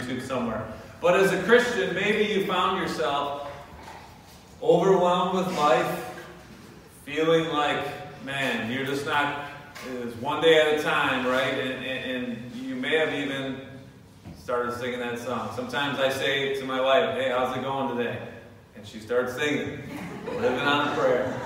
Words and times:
YouTube 0.00 0.22
somewhere. 0.22 0.66
But 1.00 1.18
as 1.20 1.32
a 1.32 1.42
Christian, 1.42 1.94
maybe 1.94 2.32
you 2.32 2.46
found 2.46 2.80
yourself 2.80 3.50
overwhelmed 4.62 5.46
with 5.46 5.56
life, 5.56 6.06
feeling 7.04 7.48
like, 7.48 7.84
man, 8.24 8.70
you're 8.70 8.84
just 8.84 9.06
not, 9.06 9.46
it's 10.02 10.16
one 10.16 10.42
day 10.42 10.60
at 10.60 10.78
a 10.78 10.82
time, 10.82 11.26
right? 11.26 11.54
And, 11.54 11.84
and, 11.84 12.32
and 12.32 12.52
you 12.54 12.74
may 12.74 12.98
have 12.98 13.14
even 13.14 13.60
started 14.38 14.74
singing 14.74 15.00
that 15.00 15.18
song. 15.18 15.50
Sometimes 15.54 15.98
I 15.98 16.10
say 16.10 16.58
to 16.60 16.64
my 16.64 16.80
wife, 16.80 17.14
hey, 17.16 17.30
how's 17.30 17.56
it 17.56 17.62
going 17.62 17.96
today? 17.96 18.18
And 18.76 18.86
she 18.86 19.00
starts 19.00 19.34
singing, 19.34 19.78
living 20.38 20.60
on 20.60 20.94
prayer. 20.96 21.40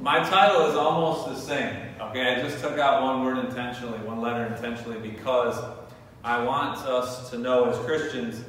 My 0.00 0.18
title 0.20 0.66
is 0.66 0.74
almost 0.74 1.26
the 1.26 1.36
same. 1.36 1.76
Okay, 2.00 2.34
I 2.34 2.42
just 2.42 2.60
took 2.60 2.78
out 2.78 3.02
one 3.02 3.22
word 3.22 3.38
intentionally, 3.38 3.98
one 4.00 4.20
letter 4.20 4.46
intentionally, 4.46 4.98
because 4.98 5.56
I 6.24 6.44
want 6.44 6.78
us 6.86 7.30
to 7.30 7.38
know 7.38 7.64
as 7.64 7.76
Christians, 7.84 8.44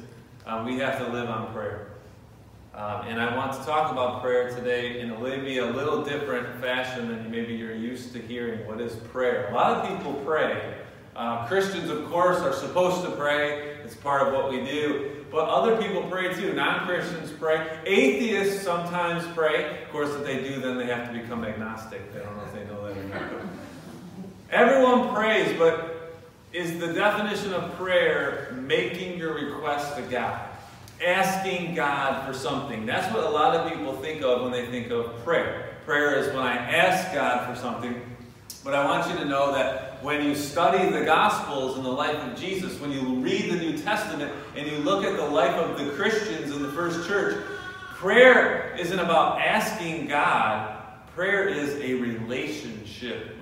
uh, 0.46 0.62
we 0.64 0.78
have 0.78 0.98
to 0.98 1.08
live 1.08 1.28
on 1.28 1.52
prayer. 1.52 1.88
Um, 2.72 3.06
and 3.06 3.20
I 3.20 3.36
want 3.36 3.52
to 3.52 3.64
talk 3.64 3.90
about 3.90 4.22
prayer 4.22 4.54
today 4.54 5.00
in 5.00 5.10
a 5.10 5.18
maybe 5.18 5.58
a 5.58 5.66
little 5.66 6.04
different 6.04 6.60
fashion 6.60 7.08
than 7.08 7.28
maybe 7.30 7.54
you're 7.54 7.74
used 7.74 8.12
to 8.12 8.20
hearing. 8.20 8.66
What 8.68 8.80
is 8.80 8.94
prayer? 8.94 9.48
A 9.50 9.54
lot 9.54 9.76
of 9.76 9.88
people 9.88 10.12
pray. 10.24 10.74
Uh, 11.16 11.46
Christians, 11.46 11.90
of 11.90 12.06
course, 12.06 12.38
are 12.38 12.52
supposed 12.52 13.04
to 13.04 13.10
pray. 13.12 13.76
It's 13.84 13.94
part 13.96 14.26
of 14.26 14.34
what 14.34 14.50
we 14.50 14.64
do. 14.64 15.24
But 15.32 15.48
other 15.48 15.76
people 15.82 16.02
pray 16.08 16.32
too. 16.32 16.52
Non 16.52 16.86
Christians 16.86 17.32
pray. 17.32 17.80
Atheists 17.86 18.62
sometimes 18.62 19.24
pray. 19.34 19.82
Of 19.82 19.90
course, 19.90 20.10
if 20.10 20.24
they 20.24 20.44
do, 20.44 20.60
then 20.60 20.76
they 20.76 20.86
have 20.86 21.12
to 21.12 21.18
become 21.18 21.44
agnostic. 21.44 22.12
They 22.12 22.20
don't 22.20 22.36
know 22.36 22.44
if 22.44 22.52
they 22.54 22.64
know 22.72 22.86
that 22.86 22.96
or 22.96 23.04
not. 23.04 23.48
Everyone 24.50 25.12
prays, 25.12 25.56
but 25.58 25.93
is 26.54 26.78
the 26.78 26.92
definition 26.92 27.52
of 27.52 27.74
prayer 27.74 28.56
making 28.62 29.18
your 29.18 29.34
request 29.34 29.96
to 29.96 30.02
God? 30.02 30.48
asking 31.04 31.74
God 31.74 32.26
for 32.26 32.36
something. 32.38 32.86
That's 32.86 33.12
what 33.12 33.24
a 33.24 33.28
lot 33.28 33.54
of 33.54 33.70
people 33.70 33.94
think 33.96 34.22
of 34.22 34.42
when 34.42 34.52
they 34.52 34.66
think 34.66 34.90
of 34.90 35.22
prayer. 35.24 35.76
Prayer 35.84 36.16
is 36.18 36.28
when 36.28 36.42
I 36.42 36.56
ask 36.56 37.12
God 37.12 37.48
for 37.48 37.60
something. 37.60 38.00
But 38.62 38.74
I 38.74 38.84
want 38.86 39.10
you 39.10 39.18
to 39.18 39.24
know 39.26 39.52
that 39.52 40.02
when 40.02 40.24
you 40.24 40.34
study 40.34 40.90
the 40.90 41.04
Gospels 41.04 41.76
and 41.76 41.84
the 41.84 41.90
life 41.90 42.16
of 42.16 42.38
Jesus, 42.38 42.80
when 42.80 42.90
you 42.90 43.16
read 43.16 43.50
the 43.50 43.56
New 43.56 43.76
Testament 43.76 44.32
and 44.56 44.66
you 44.66 44.78
look 44.78 45.04
at 45.04 45.16
the 45.16 45.26
life 45.26 45.54
of 45.54 45.78
the 45.78 45.90
Christians 45.92 46.54
in 46.54 46.62
the 46.62 46.72
first 46.72 47.06
church, 47.06 47.44
prayer 47.96 48.74
isn't 48.78 48.98
about 48.98 49.40
asking 49.40 50.06
God, 50.06 50.82
prayer 51.14 51.46
is 51.48 51.74
a 51.76 51.94
relationship. 51.94 53.33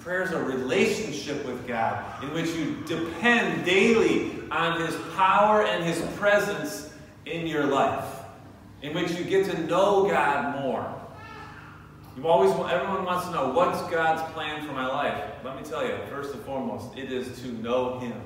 Prayer 0.00 0.22
is 0.22 0.30
a 0.30 0.42
relationship 0.42 1.44
with 1.44 1.66
God 1.66 2.22
in 2.22 2.32
which 2.32 2.50
you 2.50 2.76
depend 2.86 3.64
daily 3.64 4.32
on 4.50 4.80
His 4.80 4.96
power 5.16 5.64
and 5.64 5.84
His 5.84 6.00
presence 6.16 6.90
in 7.26 7.46
your 7.46 7.66
life, 7.66 8.04
in 8.82 8.94
which 8.94 9.10
you 9.12 9.24
get 9.24 9.46
to 9.46 9.58
know 9.66 10.08
God 10.08 10.60
more. 10.60 10.94
You 12.16 12.26
always, 12.26 12.50
everyone 12.72 13.04
wants 13.04 13.26
to 13.26 13.32
know 13.32 13.50
what's 13.50 13.80
God's 13.90 14.22
plan 14.32 14.66
for 14.66 14.72
my 14.72 14.86
life. 14.86 15.22
Let 15.44 15.56
me 15.56 15.62
tell 15.62 15.86
you, 15.86 15.96
first 16.08 16.32
and 16.32 16.42
foremost, 16.44 16.96
it 16.96 17.12
is 17.12 17.40
to 17.42 17.48
know 17.48 17.98
Him. 17.98 18.20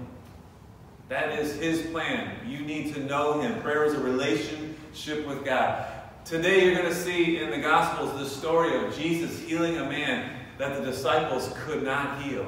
That 1.08 1.38
is 1.38 1.56
His 1.56 1.82
plan. 1.90 2.36
You 2.46 2.60
need 2.60 2.94
to 2.94 3.00
know 3.04 3.40
Him. 3.40 3.60
Prayer 3.62 3.84
is 3.84 3.94
a 3.94 4.00
relationship 4.00 5.26
with 5.26 5.44
God. 5.44 5.86
Today, 6.24 6.64
you're 6.64 6.74
going 6.74 6.88
to 6.88 6.94
see 6.94 7.42
in 7.42 7.50
the 7.50 7.58
Gospels 7.58 8.18
the 8.18 8.26
story 8.26 8.76
of 8.76 8.96
Jesus 8.96 9.40
healing 9.40 9.76
a 9.78 9.84
man 9.84 10.31
that 10.58 10.78
the 10.78 10.90
disciples 10.90 11.52
could 11.64 11.82
not 11.82 12.22
heal. 12.22 12.46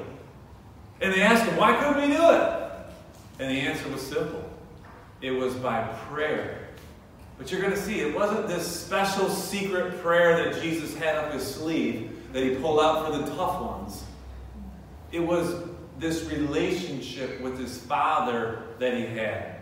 And 1.01 1.13
they 1.13 1.21
asked 1.21 1.43
him, 1.43 1.57
Why 1.57 1.75
couldn't 1.75 2.09
we 2.09 2.15
do 2.15 2.29
it? 2.29 2.61
And 3.39 3.51
the 3.51 3.59
answer 3.61 3.89
was 3.89 4.01
simple 4.01 4.43
it 5.21 5.31
was 5.31 5.55
by 5.55 5.83
prayer. 6.07 6.67
But 7.37 7.51
you're 7.51 7.61
going 7.61 7.73
to 7.73 7.81
see, 7.81 7.99
it 7.99 8.15
wasn't 8.15 8.47
this 8.47 8.65
special 8.65 9.29
secret 9.29 10.01
prayer 10.01 10.37
that 10.37 10.61
Jesus 10.61 10.95
had 10.95 11.15
up 11.15 11.33
his 11.33 11.43
sleeve 11.43 12.11
that 12.31 12.43
he 12.43 12.55
pulled 12.55 12.79
out 12.79 13.05
for 13.05 13.17
the 13.17 13.25
tough 13.35 13.61
ones. 13.61 14.03
It 15.11 15.19
was 15.19 15.63
this 15.99 16.25
relationship 16.25 17.41
with 17.41 17.57
his 17.57 17.77
Father 17.77 18.63
that 18.79 18.93
he 18.93 19.05
had. 19.05 19.54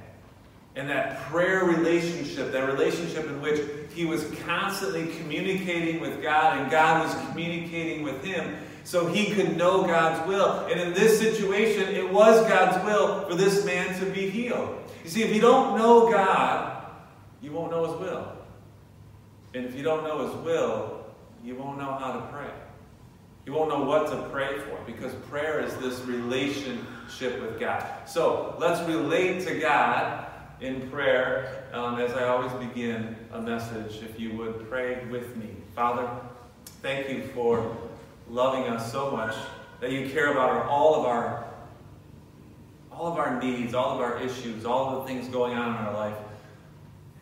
And 0.75 0.89
that 0.89 1.19
prayer 1.23 1.65
relationship, 1.65 2.51
that 2.51 2.67
relationship 2.67 3.27
in 3.27 3.41
which 3.41 3.61
he 3.93 4.05
was 4.05 4.25
constantly 4.45 5.07
communicating 5.17 6.01
with 6.01 6.21
God 6.21 6.59
and 6.59 6.71
God 6.71 7.05
was 7.05 7.27
communicating 7.27 8.01
with 8.01 8.23
him 8.23 8.57
so 8.83 9.05
he 9.07 9.33
could 9.33 9.55
know 9.55 9.83
God's 9.83 10.27
will. 10.27 10.65
And 10.65 10.79
in 10.79 10.93
this 10.93 11.19
situation, 11.19 11.89
it 11.89 12.11
was 12.11 12.47
God's 12.47 12.83
will 12.83 13.29
for 13.29 13.35
this 13.35 13.63
man 13.65 13.97
to 13.99 14.05
be 14.07 14.29
healed. 14.29 14.79
You 15.03 15.09
see, 15.09 15.23
if 15.23 15.33
you 15.33 15.41
don't 15.41 15.77
know 15.77 16.11
God, 16.11 16.85
you 17.41 17.51
won't 17.51 17.71
know 17.71 17.85
his 17.85 17.95
will. 17.99 18.31
And 19.53 19.65
if 19.65 19.75
you 19.75 19.83
don't 19.83 20.03
know 20.03 20.27
his 20.27 20.35
will, 20.43 21.05
you 21.43 21.55
won't 21.55 21.77
know 21.77 21.97
how 21.99 22.13
to 22.13 22.21
pray. 22.31 22.49
You 23.45 23.53
won't 23.53 23.69
know 23.69 23.83
what 23.83 24.07
to 24.07 24.29
pray 24.29 24.57
for 24.59 24.79
because 24.85 25.13
prayer 25.29 25.59
is 25.59 25.75
this 25.77 25.99
relationship 26.05 27.41
with 27.41 27.59
God. 27.59 27.85
So 28.07 28.55
let's 28.57 28.81
relate 28.87 29.45
to 29.45 29.59
God 29.59 30.22
in 30.63 30.89
prayer, 30.89 31.65
um, 31.73 31.99
as 31.99 32.13
I 32.13 32.29
always 32.29 32.51
begin 32.53 33.17
a 33.33 33.41
message, 33.41 34.01
if 34.01 34.17
you 34.17 34.31
would 34.37 34.69
pray 34.69 35.05
with 35.11 35.35
me. 35.35 35.49
Father, 35.75 36.09
thank 36.81 37.09
you 37.09 37.23
for 37.33 37.75
loving 38.29 38.71
us 38.71 38.89
so 38.89 39.11
much 39.11 39.35
that 39.81 39.91
you 39.91 40.09
care 40.09 40.31
about 40.31 40.51
our, 40.51 40.63
all 40.63 40.95
of 40.95 41.05
our 41.05 41.43
all 42.89 43.11
of 43.11 43.17
our 43.17 43.41
needs, 43.41 43.73
all 43.73 43.95
of 43.95 44.01
our 44.01 44.21
issues, 44.21 44.65
all 44.65 44.95
of 44.95 45.01
the 45.01 45.07
things 45.13 45.27
going 45.27 45.57
on 45.57 45.69
in 45.69 45.75
our 45.77 45.93
life. 45.93 46.15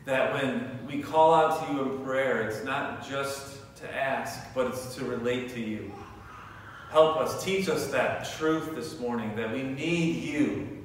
That 0.04 0.34
when 0.34 0.86
we 0.86 1.02
call 1.02 1.34
out 1.34 1.66
to 1.66 1.74
you 1.74 1.94
in 1.94 2.04
prayer, 2.04 2.42
it's 2.48 2.66
not 2.66 3.08
just 3.08 3.58
to 3.78 3.96
ask, 3.96 4.54
but 4.54 4.68
it's 4.68 4.96
to 4.96 5.06
relate 5.06 5.50
to 5.54 5.62
you. 5.62 5.92
Help 6.90 7.16
us, 7.16 7.42
teach 7.42 7.70
us 7.70 7.88
that 7.88 8.30
truth 8.38 8.76
this 8.76 9.00
morning 9.00 9.34
that 9.38 9.54
we 9.54 9.64
need 9.64 10.22
you 10.22 10.81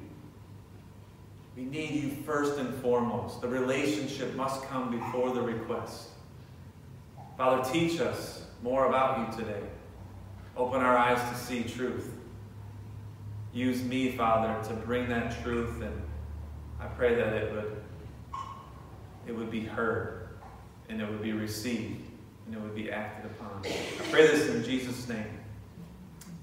we 1.57 1.65
need 1.65 1.89
you 1.89 2.11
first 2.23 2.59
and 2.59 2.71
foremost. 2.83 3.41
The 3.41 3.47
relationship 3.47 4.35
must 4.35 4.61
come 4.65 4.91
before 4.91 5.33
the 5.33 5.41
request. 5.41 6.09
Father, 7.35 7.67
teach 7.73 7.99
us 7.99 8.45
more 8.61 8.85
about 8.85 9.35
you 9.35 9.43
today. 9.43 9.63
Open 10.55 10.81
our 10.81 10.95
eyes 10.95 11.19
to 11.31 11.35
see 11.35 11.63
truth. 11.63 12.11
Use 13.53 13.81
me, 13.81 14.11
Father, 14.11 14.63
to 14.69 14.75
bring 14.75 15.09
that 15.09 15.43
truth, 15.43 15.81
and 15.81 15.99
I 16.79 16.85
pray 16.85 17.15
that 17.15 17.33
it 17.33 17.51
would, 17.51 17.83
it 19.25 19.31
would 19.31 19.49
be 19.49 19.61
heard, 19.61 20.29
and 20.89 21.01
it 21.01 21.09
would 21.09 21.23
be 21.23 21.33
received, 21.33 22.01
and 22.45 22.53
it 22.53 22.61
would 22.61 22.75
be 22.75 22.91
acted 22.91 23.31
upon. 23.31 23.63
I 23.65 24.11
pray 24.11 24.27
this 24.27 24.47
in 24.49 24.63
Jesus' 24.63 25.07
name. 25.09 25.39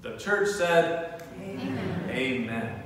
The 0.01 0.17
church 0.17 0.49
said, 0.49 1.23
Amen. 1.41 2.09
Amen. 2.09 2.84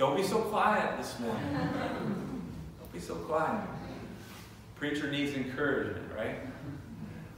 Don't 0.00 0.16
be 0.16 0.22
so 0.22 0.38
quiet 0.38 0.96
this 0.96 1.20
morning. 1.20 1.44
Don't 1.52 2.90
be 2.90 2.98
so 2.98 3.16
quiet. 3.16 3.68
Preacher 4.76 5.10
needs 5.10 5.36
encouragement, 5.36 6.10
right? 6.16 6.36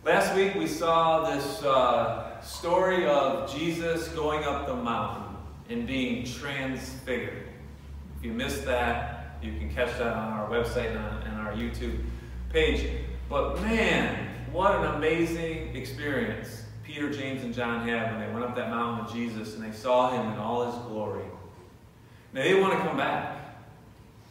Last 0.05 0.37
week 0.37 0.55
we 0.55 0.69
saw 0.69 1.29
this 1.29 1.61
uh, 1.65 2.41
story 2.41 3.05
of 3.05 3.53
Jesus 3.53 4.07
going 4.11 4.45
up 4.45 4.69
the 4.69 4.77
mountain 4.77 5.37
and 5.71 5.89
being 5.89 6.25
transfigured. 6.25 7.49
If 8.19 8.25
you 8.25 8.33
missed 8.33 8.65
that, 8.67 9.39
you 9.43 9.51
can 9.59 9.69
catch 9.75 9.99
that 9.99 10.13
on 10.13 10.33
our 10.33 10.49
website 10.49 10.91
and 10.91 10.99
on, 10.99 11.23
and 11.23 11.41
our 11.41 11.55
YouTube 11.55 11.99
page. 12.53 12.89
But 13.29 13.61
man, 13.63 14.29
what 14.53 14.77
an 14.77 14.95
amazing 14.95 15.75
experience 15.75 16.63
Peter, 16.85 17.11
James, 17.11 17.43
and 17.43 17.53
John 17.53 17.89
had 17.89 18.13
when 18.13 18.21
they 18.21 18.33
went 18.33 18.45
up 18.45 18.55
that 18.55 18.71
mountain 18.71 19.05
with 19.05 19.13
Jesus 19.13 19.57
and 19.57 19.65
they 19.65 19.77
saw 19.77 20.13
him 20.13 20.33
in 20.33 20.39
all 20.39 20.71
his 20.71 20.81
glory. 20.85 21.25
Now, 22.35 22.45
they 22.45 22.59
want 22.59 22.73
to 22.73 22.79
come 22.79 22.97
back. 22.97 23.37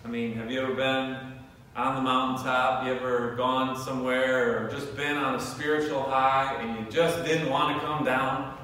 I 0.03 0.07
mean, 0.07 0.33
have 0.33 0.49
you 0.49 0.59
ever 0.59 0.73
been 0.73 1.17
on 1.75 1.95
the 1.95 2.01
mountaintop? 2.01 2.87
You 2.87 2.93
ever 2.93 3.35
gone 3.35 3.77
somewhere 3.77 4.65
or 4.65 4.71
just 4.71 4.97
been 4.97 5.17
on 5.17 5.35
a 5.35 5.39
spiritual 5.39 6.01
high 6.01 6.55
and 6.59 6.79
you 6.79 6.91
just 6.91 7.23
didn't 7.23 7.51
want 7.51 7.79
to 7.79 7.85
come 7.85 8.03
down? 8.03 8.57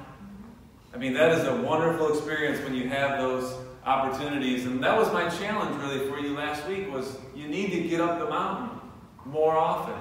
I 0.92 0.96
mean, 0.96 1.14
that 1.14 1.38
is 1.38 1.44
a 1.44 1.54
wonderful 1.54 2.12
experience 2.12 2.60
when 2.64 2.74
you 2.74 2.88
have 2.88 3.20
those 3.20 3.54
opportunities. 3.86 4.66
And 4.66 4.82
that 4.82 4.98
was 4.98 5.12
my 5.12 5.28
challenge 5.28 5.80
really 5.82 6.10
for 6.10 6.18
you 6.18 6.34
last 6.34 6.66
week 6.66 6.92
was 6.92 7.16
you 7.36 7.46
need 7.46 7.70
to 7.70 7.88
get 7.88 8.00
up 8.00 8.18
the 8.18 8.28
mountain 8.28 8.80
more 9.24 9.56
often. 9.56 9.94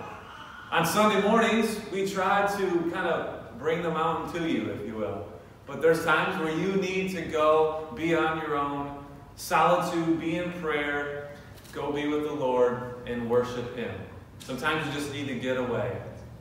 On 0.72 0.84
Sunday 0.84 1.22
mornings, 1.22 1.80
we 1.92 2.10
try 2.10 2.48
to 2.58 2.92
kind 2.92 3.08
of 3.08 3.60
bring 3.60 3.84
the 3.84 3.92
mountain 3.92 4.42
to 4.42 4.50
you, 4.50 4.72
if 4.72 4.88
you 4.88 4.96
will. 4.96 5.28
But 5.68 5.84
there's 5.84 6.04
times 6.04 6.42
where 6.42 6.58
you 6.58 6.76
need 6.78 7.12
to 7.12 7.22
go 7.22 7.94
be 7.96 8.16
on 8.16 8.42
your 8.42 8.56
own 8.58 8.97
solitude, 9.38 10.20
be 10.20 10.36
in 10.36 10.52
prayer, 10.54 11.30
go 11.72 11.92
be 11.94 12.08
with 12.08 12.24
the 12.24 12.34
Lord 12.34 12.96
and 13.06 13.30
worship 13.30 13.76
Him. 13.78 13.94
Sometimes 14.40 14.86
you 14.88 14.94
just 14.94 15.14
need 15.14 15.28
to 15.28 15.36
get 15.36 15.58
away. 15.58 15.96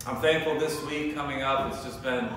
I'm 0.06 0.16
thankful 0.16 0.58
this 0.58 0.82
week 0.84 1.14
coming 1.14 1.43
up. 1.43 1.72
It's 1.72 1.84
just 1.84 2.02
been, 2.02 2.28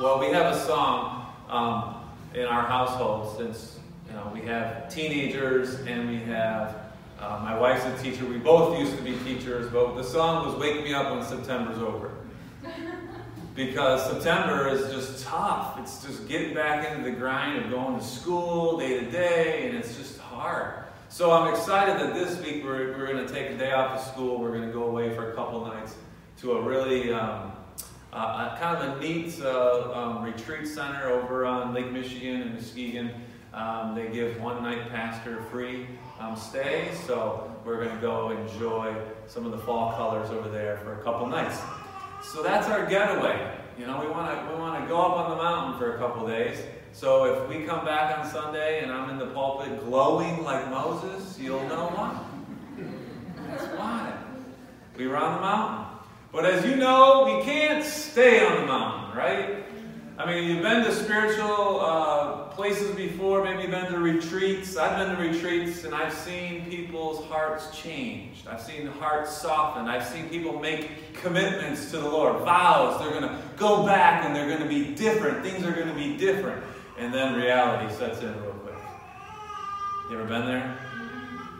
well, 0.00 0.18
we 0.20 0.26
have 0.26 0.54
a 0.54 0.60
song 0.60 1.26
um, 1.48 1.96
in 2.34 2.44
our 2.44 2.66
household 2.66 3.36
since 3.36 3.78
you 4.08 4.14
know 4.14 4.30
we 4.32 4.40
have 4.42 4.92
teenagers 4.92 5.74
and 5.80 6.08
we 6.08 6.16
have 6.18 6.76
uh, 7.20 7.40
my 7.42 7.58
wife's 7.58 7.84
a 7.84 8.02
teacher. 8.02 8.26
We 8.26 8.38
both 8.38 8.78
used 8.78 8.96
to 8.96 9.02
be 9.02 9.16
teachers, 9.24 9.70
but 9.72 9.94
the 9.94 10.04
song 10.04 10.46
was 10.46 10.56
"Wake 10.56 10.84
Me 10.84 10.92
Up 10.92 11.14
When 11.14 11.24
September's 11.24 11.78
Over." 11.78 12.10
because 13.56 14.08
September 14.10 14.68
is 14.68 14.92
just 14.92 15.24
tough. 15.24 15.78
It's 15.80 16.04
just 16.04 16.28
getting 16.28 16.54
back 16.54 16.92
into 16.92 17.10
the 17.10 17.16
grind 17.16 17.64
of 17.64 17.70
going 17.70 17.98
to 17.98 18.04
school 18.04 18.78
day 18.78 19.00
to 19.00 19.10
day, 19.10 19.45
So 21.16 21.32
I'm 21.32 21.50
excited 21.54 21.98
that 21.98 22.12
this 22.12 22.38
week 22.44 22.62
we're, 22.62 22.96
we're 22.98 23.06
going 23.06 23.26
to 23.26 23.32
take 23.32 23.50
a 23.50 23.56
day 23.56 23.72
off 23.72 23.98
of 23.98 24.06
school. 24.12 24.38
We're 24.38 24.50
going 24.50 24.66
to 24.66 24.72
go 24.72 24.82
away 24.82 25.14
for 25.14 25.32
a 25.32 25.34
couple 25.34 25.64
nights 25.64 25.94
to 26.40 26.52
a 26.58 26.62
really 26.62 27.10
um, 27.10 27.52
uh, 28.12 28.54
kind 28.58 28.76
of 28.76 28.98
a 28.98 29.00
neat 29.00 29.40
uh, 29.40 29.92
um, 29.94 30.22
retreat 30.22 30.68
center 30.68 31.08
over 31.08 31.46
on 31.46 31.72
Lake 31.72 31.90
Michigan 31.90 32.42
in 32.42 32.54
Muskegon. 32.54 33.12
Um, 33.54 33.94
they 33.94 34.08
give 34.08 34.38
one 34.38 34.62
night 34.62 34.90
pastor 34.90 35.42
free 35.50 35.86
um, 36.20 36.36
stay, 36.36 36.90
so 37.06 37.50
we're 37.64 37.82
going 37.82 37.96
to 37.96 38.02
go 38.02 38.30
enjoy 38.30 38.94
some 39.26 39.46
of 39.46 39.52
the 39.52 39.58
fall 39.58 39.94
colors 39.94 40.28
over 40.28 40.50
there 40.50 40.76
for 40.84 41.00
a 41.00 41.02
couple 41.02 41.26
nights. 41.28 41.60
So 42.22 42.42
that's 42.42 42.66
our 42.68 42.84
getaway. 42.84 43.56
You 43.78 43.86
know, 43.86 44.00
we 44.00 44.08
want 44.08 44.38
to 44.38 44.54
we 44.54 44.60
want 44.60 44.82
to 44.82 44.86
go 44.86 45.00
up 45.00 45.16
on 45.16 45.30
the 45.30 45.42
mountain 45.42 45.78
for 45.78 45.96
a 45.96 45.98
couple 45.98 46.26
days. 46.26 46.58
So 46.96 47.26
if 47.26 47.46
we 47.50 47.66
come 47.66 47.84
back 47.84 48.18
on 48.18 48.26
Sunday 48.26 48.82
and 48.82 48.90
I'm 48.90 49.10
in 49.10 49.18
the 49.18 49.26
pulpit 49.26 49.84
glowing 49.84 50.42
like 50.42 50.70
Moses, 50.70 51.38
you'll 51.38 51.68
know 51.68 51.88
why. 51.88 52.18
That's 53.48 53.64
why. 53.76 54.16
We 54.96 55.06
were 55.06 55.18
on 55.18 55.34
the 55.34 55.40
mountain. 55.42 55.98
But 56.32 56.46
as 56.46 56.64
you 56.64 56.74
know, 56.74 57.24
we 57.26 57.44
can't 57.44 57.84
stay 57.84 58.42
on 58.42 58.62
the 58.62 58.66
mountain, 58.66 59.14
right? 59.14 59.64
I 60.16 60.24
mean, 60.24 60.44
you've 60.48 60.62
been 60.62 60.84
to 60.84 60.94
spiritual 60.94 61.80
uh, 61.82 62.44
places 62.54 62.96
before, 62.96 63.44
maybe 63.44 63.64
you've 63.64 63.72
been 63.72 63.92
to 63.92 63.98
retreats. 63.98 64.78
I've 64.78 64.96
been 64.96 65.14
to 65.14 65.22
retreats 65.22 65.84
and 65.84 65.94
I've 65.94 66.14
seen 66.14 66.64
people's 66.64 67.26
hearts 67.26 67.76
changed. 67.76 68.48
I've 68.48 68.62
seen 68.62 68.86
hearts 68.86 69.36
soften. 69.36 69.86
I've 69.86 70.06
seen 70.06 70.30
people 70.30 70.58
make 70.58 71.12
commitments 71.12 71.90
to 71.90 71.98
the 71.98 72.08
Lord, 72.08 72.42
vows. 72.42 72.98
They're 72.98 73.10
going 73.10 73.28
to 73.28 73.38
go 73.58 73.84
back 73.84 74.24
and 74.24 74.34
they're 74.34 74.48
going 74.48 74.62
to 74.62 74.68
be 74.68 74.94
different. 74.94 75.44
Things 75.44 75.62
are 75.62 75.72
going 75.72 75.88
to 75.88 75.94
be 75.94 76.16
different. 76.16 76.64
And 76.98 77.12
then 77.12 77.34
reality 77.34 77.94
sets 77.94 78.20
in 78.20 78.32
real 78.42 78.52
quick. 78.52 78.74
You 80.10 80.18
ever 80.18 80.26
been 80.26 80.46
there? 80.46 80.78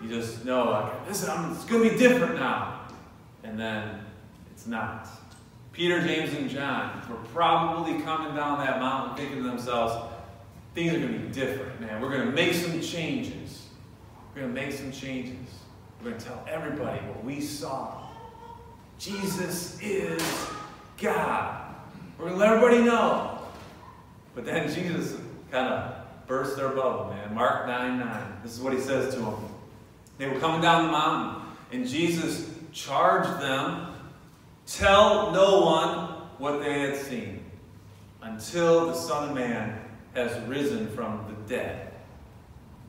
You 0.02 0.08
just 0.08 0.44
know, 0.44 0.70
like, 0.70 1.08
this, 1.08 1.22
it's 1.22 1.64
going 1.64 1.82
to 1.82 1.90
be 1.90 1.96
different 1.96 2.36
now. 2.36 2.86
And 3.42 3.58
then 3.58 4.00
it's 4.50 4.66
not. 4.66 5.08
Peter, 5.72 6.00
James, 6.00 6.32
and 6.32 6.48
John 6.48 7.02
were 7.10 7.16
probably 7.34 8.00
coming 8.02 8.34
down 8.34 8.64
that 8.64 8.80
mountain 8.80 9.16
thinking 9.16 9.42
to 9.42 9.48
themselves, 9.48 9.94
things 10.74 10.94
are 10.94 10.98
going 10.98 11.12
to 11.12 11.18
be 11.18 11.28
different, 11.28 11.80
man. 11.80 12.00
We're 12.00 12.10
going 12.10 12.26
to 12.26 12.32
make 12.32 12.54
some 12.54 12.80
changes. 12.80 13.66
We're 14.34 14.42
going 14.42 14.54
to 14.54 14.60
make 14.60 14.72
some 14.72 14.90
changes. 14.90 15.36
We're 16.02 16.10
going 16.10 16.20
to 16.20 16.26
tell 16.26 16.44
everybody 16.48 16.98
what 17.06 17.22
we 17.24 17.40
saw. 17.42 18.08
Jesus 18.98 19.78
is 19.82 20.22
God. 20.98 21.74
We're 22.16 22.30
going 22.30 22.38
to 22.38 22.46
let 22.46 22.54
everybody 22.54 22.82
know. 22.82 23.40
But 24.34 24.44
then 24.44 24.72
Jesus 24.72 25.18
kind 25.50 25.72
of 25.72 25.94
burst 26.26 26.56
their 26.56 26.70
bubble, 26.70 27.10
man. 27.10 27.34
Mark 27.34 27.66
9 27.66 27.98
9. 27.98 28.32
This 28.42 28.52
is 28.52 28.60
what 28.60 28.72
he 28.72 28.80
says 28.80 29.14
to 29.14 29.20
them. 29.20 29.36
They 30.18 30.28
were 30.28 30.40
coming 30.40 30.60
down 30.60 30.86
the 30.86 30.92
mountain, 30.92 31.42
and 31.72 31.86
Jesus 31.86 32.48
charged 32.72 33.40
them 33.40 33.96
Tell 34.66 35.30
no 35.30 35.60
one 35.60 36.08
what 36.38 36.60
they 36.60 36.80
had 36.80 36.96
seen 36.96 37.44
until 38.20 38.86
the 38.86 38.94
Son 38.94 39.28
of 39.28 39.34
Man 39.34 39.80
has 40.14 40.36
risen 40.48 40.88
from 40.88 41.24
the 41.28 41.54
dead. 41.54 41.92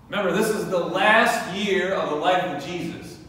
Remember, 0.10 0.32
this 0.36 0.50
is 0.50 0.70
the 0.70 0.80
last 0.80 1.56
year 1.56 1.94
of 1.94 2.10
the 2.10 2.16
life 2.16 2.44
of 2.44 2.66
Jesus. 2.66 3.20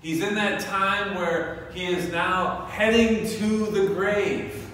He's 0.00 0.20
in 0.20 0.34
that 0.34 0.60
time 0.60 1.14
where 1.14 1.70
he 1.72 1.86
is 1.86 2.10
now 2.10 2.66
heading 2.66 3.28
to 3.38 3.66
the 3.66 3.94
grave, 3.94 4.68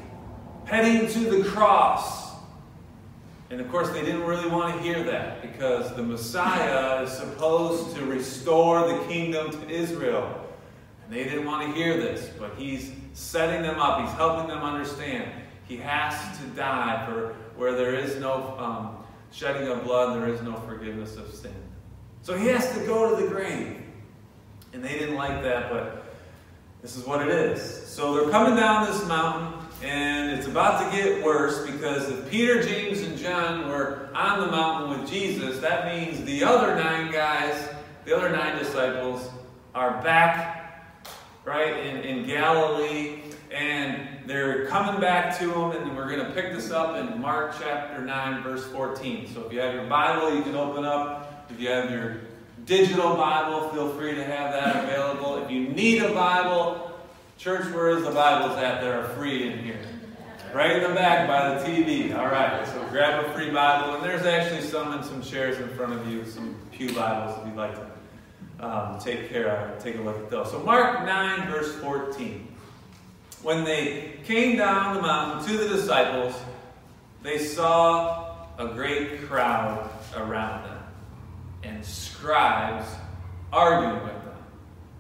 heading 0.65 1.07
to 1.09 1.19
the 1.31 1.49
cross. 1.51 2.28
And 3.51 3.61
of 3.61 3.71
course, 3.71 3.91
they 3.91 4.05
didn't 4.05 4.25
really 4.25 4.49
want 4.49 4.77
to 4.77 4.83
hear 4.83 5.03
that 5.05 5.41
because 5.41 5.95
the 5.97 6.03
Messiah 6.03 7.03
is 7.03 7.13
supposed 7.13 7.97
to 7.97 8.05
restore 8.05 8.87
the 8.87 8.99
kingdom 9.07 9.51
to 9.51 9.71
Israel. 9.71 10.47
And 11.05 11.13
they 11.17 11.25
didn't 11.25 11.47
want 11.47 11.67
to 11.67 11.73
hear 11.75 11.97
this, 11.97 12.29
but 12.39 12.55
he's 12.57 12.93
setting 13.15 13.63
them 13.63 13.81
up. 13.81 14.03
He's 14.03 14.15
helping 14.17 14.49
them 14.49 14.59
understand. 14.59 15.31
He 15.67 15.79
has 15.79 16.39
to 16.39 16.45
die 16.49 17.07
for 17.07 17.35
where 17.57 17.73
there 17.73 17.95
is 17.95 18.17
no 18.17 18.57
um, 18.59 19.05
shedding 19.31 19.69
of 19.69 19.85
blood, 19.85 20.21
there 20.21 20.29
is 20.29 20.43
no 20.43 20.55
forgiveness 20.55 21.17
of 21.17 21.33
sin. 21.35 21.55
So 22.23 22.37
he 22.37 22.47
has 22.49 22.73
to 22.75 22.87
go 22.87 23.17
to 23.17 23.23
the 23.23 23.29
grave. 23.29 23.83
And 24.73 24.85
they 24.85 24.99
didn't 24.99 25.15
like 25.15 25.43
that, 25.43 25.71
but 25.71 26.05
this 26.83 26.97
is 26.97 27.05
what 27.05 27.27
it 27.27 27.29
is. 27.29 27.63
So 27.87 28.15
they're 28.15 28.31
coming 28.31 28.57
down 28.57 28.87
this 28.87 29.05
mountain, 29.07 29.58
and 29.83 30.31
it's 30.31 30.47
about 30.47 30.91
to 30.91 30.97
get 30.97 31.23
worse 31.25 31.65
because 31.65 32.09
if 32.09 32.31
Peter, 32.31 32.63
James, 32.63 33.01
and 33.03 33.17
John 33.17 33.69
were 33.69 34.09
on 34.15 34.41
the 34.41 34.47
mountain 34.47 34.99
with 34.99 35.11
Jesus, 35.11 35.61
that 35.61 35.87
means 35.87 36.25
the 36.25 36.43
other 36.43 36.75
nine 36.75 37.13
guys, 37.13 37.69
the 38.05 38.17
other 38.17 38.31
nine 38.31 38.59
disciples, 38.59 39.29
are 39.75 40.03
back 40.03 40.59
right, 41.45 41.87
in, 41.87 41.97
in 41.99 42.27
Galilee. 42.27 43.21
And 43.51 44.27
they're 44.27 44.67
coming 44.67 45.01
back 45.01 45.39
to 45.39 45.51
him, 45.51 45.71
and 45.71 45.97
we're 45.97 46.09
going 46.09 46.25
to 46.25 46.33
pick 46.33 46.53
this 46.53 46.71
up 46.71 46.97
in 46.97 47.21
Mark 47.21 47.55
chapter 47.59 48.05
9, 48.05 48.43
verse 48.43 48.67
14. 48.67 49.33
So 49.33 49.47
if 49.47 49.53
you 49.53 49.61
have 49.61 49.75
your 49.75 49.87
Bible, 49.87 50.35
you 50.35 50.43
can 50.43 50.55
open 50.55 50.85
up. 50.85 51.47
If 51.51 51.59
you 51.59 51.71
have 51.71 51.91
your 51.91 52.19
digital 52.67 53.15
Bible, 53.17 53.71
feel 53.71 53.89
free 53.95 54.15
to 54.15 54.25
have 54.25 54.53
that 54.53 54.85
available. 54.85 55.43
If 55.43 55.51
you 55.51 55.69
need 55.69 56.03
a 56.03 56.13
Bible, 56.13 56.88
church, 57.39 57.73
where 57.73 57.91
is 57.91 58.03
the 58.03 58.11
Bibles 58.11 58.59
at 58.59 58.81
that 58.81 58.93
are 58.93 59.09
free 59.11 59.47
in 59.47 59.61
here? 59.61 59.79
Right 60.53 60.77
in 60.77 60.83
the 60.83 60.95
back 60.95 61.29
by 61.29 61.57
the 61.57 61.65
TV. 61.65 62.13
All 62.17 62.27
right, 62.27 62.67
so 62.67 62.85
grab 62.91 63.25
a 63.25 63.33
free 63.33 63.51
Bible, 63.51 63.95
and 63.95 64.05
there's 64.05 64.27
actually 64.27 64.63
some 64.63 64.93
in 64.93 65.05
some 65.05 65.23
chairs 65.23 65.59
in 65.59 65.69
front 65.69 65.93
of 65.93 66.09
you, 66.09 66.25
some 66.25 66.57
Pew 66.73 66.93
Bibles 66.93 67.39
if 67.39 67.47
you'd 67.47 67.57
like 67.57 67.75
to 67.77 68.67
um, 68.67 68.99
take 68.99 69.29
care 69.29 69.49
of, 69.49 69.81
take 69.81 69.97
a 69.99 70.01
look 70.01 70.19
at 70.19 70.31
those. 70.31 70.51
So 70.51 70.59
Mark 70.59 71.07
9, 71.07 71.49
verse 71.49 71.77
14. 71.77 72.49
When 73.43 73.63
they 73.63 74.19
came 74.25 74.57
down 74.57 74.97
the 74.97 75.03
mountain 75.03 75.49
to 75.49 75.59
the 75.59 75.69
disciples, 75.69 76.35
they 77.23 77.39
saw 77.39 78.49
a 78.59 78.67
great 78.67 79.23
crowd 79.29 79.89
around 80.17 80.65
them 80.65 80.79
and 81.63 81.85
scribes 81.85 82.89
arguing. 83.53 84.18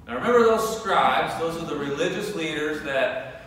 Now 0.08 0.14
remember 0.14 0.42
those 0.42 0.80
scribes, 0.80 1.38
those 1.38 1.62
are 1.62 1.66
the 1.66 1.76
religious 1.76 2.34
leaders 2.34 2.82
that 2.84 3.42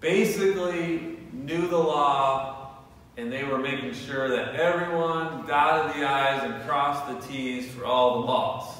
basically 0.00 1.16
knew 1.32 1.66
the 1.68 1.78
law 1.78 2.82
and 3.16 3.32
they 3.32 3.44
were 3.44 3.56
making 3.56 3.94
sure 3.94 4.28
that 4.28 4.56
everyone 4.56 5.46
dotted 5.46 5.96
the 5.96 6.06
I's 6.06 6.42
and 6.42 6.62
crossed 6.68 7.08
the 7.08 7.26
T's 7.26 7.72
for 7.72 7.86
all 7.86 8.20
the 8.20 8.26
laws. 8.26 8.76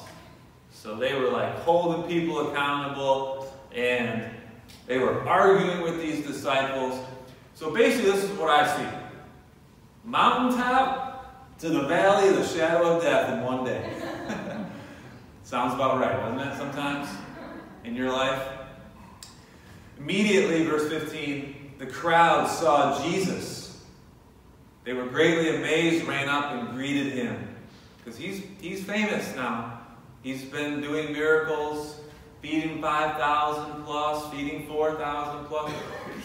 So 0.71 0.95
they 0.95 1.19
were 1.19 1.29
like 1.29 1.57
holding 1.61 2.03
people 2.03 2.51
accountable 2.51 3.51
and 3.71 4.23
they 4.85 4.99
were 4.99 5.27
arguing 5.27 5.81
with 5.81 5.99
these 5.99 6.23
disciples. 6.23 7.03
So 7.55 7.73
basically, 7.73 8.11
this 8.11 8.25
is 8.25 8.29
what 8.37 8.51
I 8.51 8.77
see 8.77 8.97
mountaintop 10.03 11.57
to 11.57 11.69
the 11.69 11.81
valley 11.87 12.29
of 12.29 12.35
the 12.35 12.47
shadow 12.47 12.95
of 12.95 13.01
death 13.01 13.33
in 13.33 13.43
one 13.43 13.65
day. 13.65 14.16
Sounds 15.47 15.75
about 15.75 16.01
right, 16.01 16.11
doesn't 16.11 16.45
it, 16.45 16.57
sometimes 16.57 17.07
in 17.85 17.95
your 17.95 18.11
life? 18.11 18.49
Immediately, 19.97 20.65
verse 20.65 20.89
15, 20.89 21.75
the 21.77 21.85
crowd 21.85 22.49
saw 22.49 23.01
Jesus. 23.01 23.81
They 24.83 24.91
were 24.91 25.05
greatly 25.05 25.55
amazed, 25.55 26.05
ran 26.05 26.27
up 26.27 26.51
and 26.51 26.75
greeted 26.75 27.13
him. 27.13 27.55
Because 27.97 28.19
he's, 28.19 28.43
he's 28.59 28.83
famous 28.83 29.33
now. 29.37 29.79
He's 30.21 30.43
been 30.43 30.81
doing 30.81 31.13
miracles, 31.13 31.97
feeding 32.41 32.81
5,000 32.81 33.85
plus, 33.85 34.29
feeding 34.33 34.67
4,000 34.67 35.45
plus, 35.45 35.71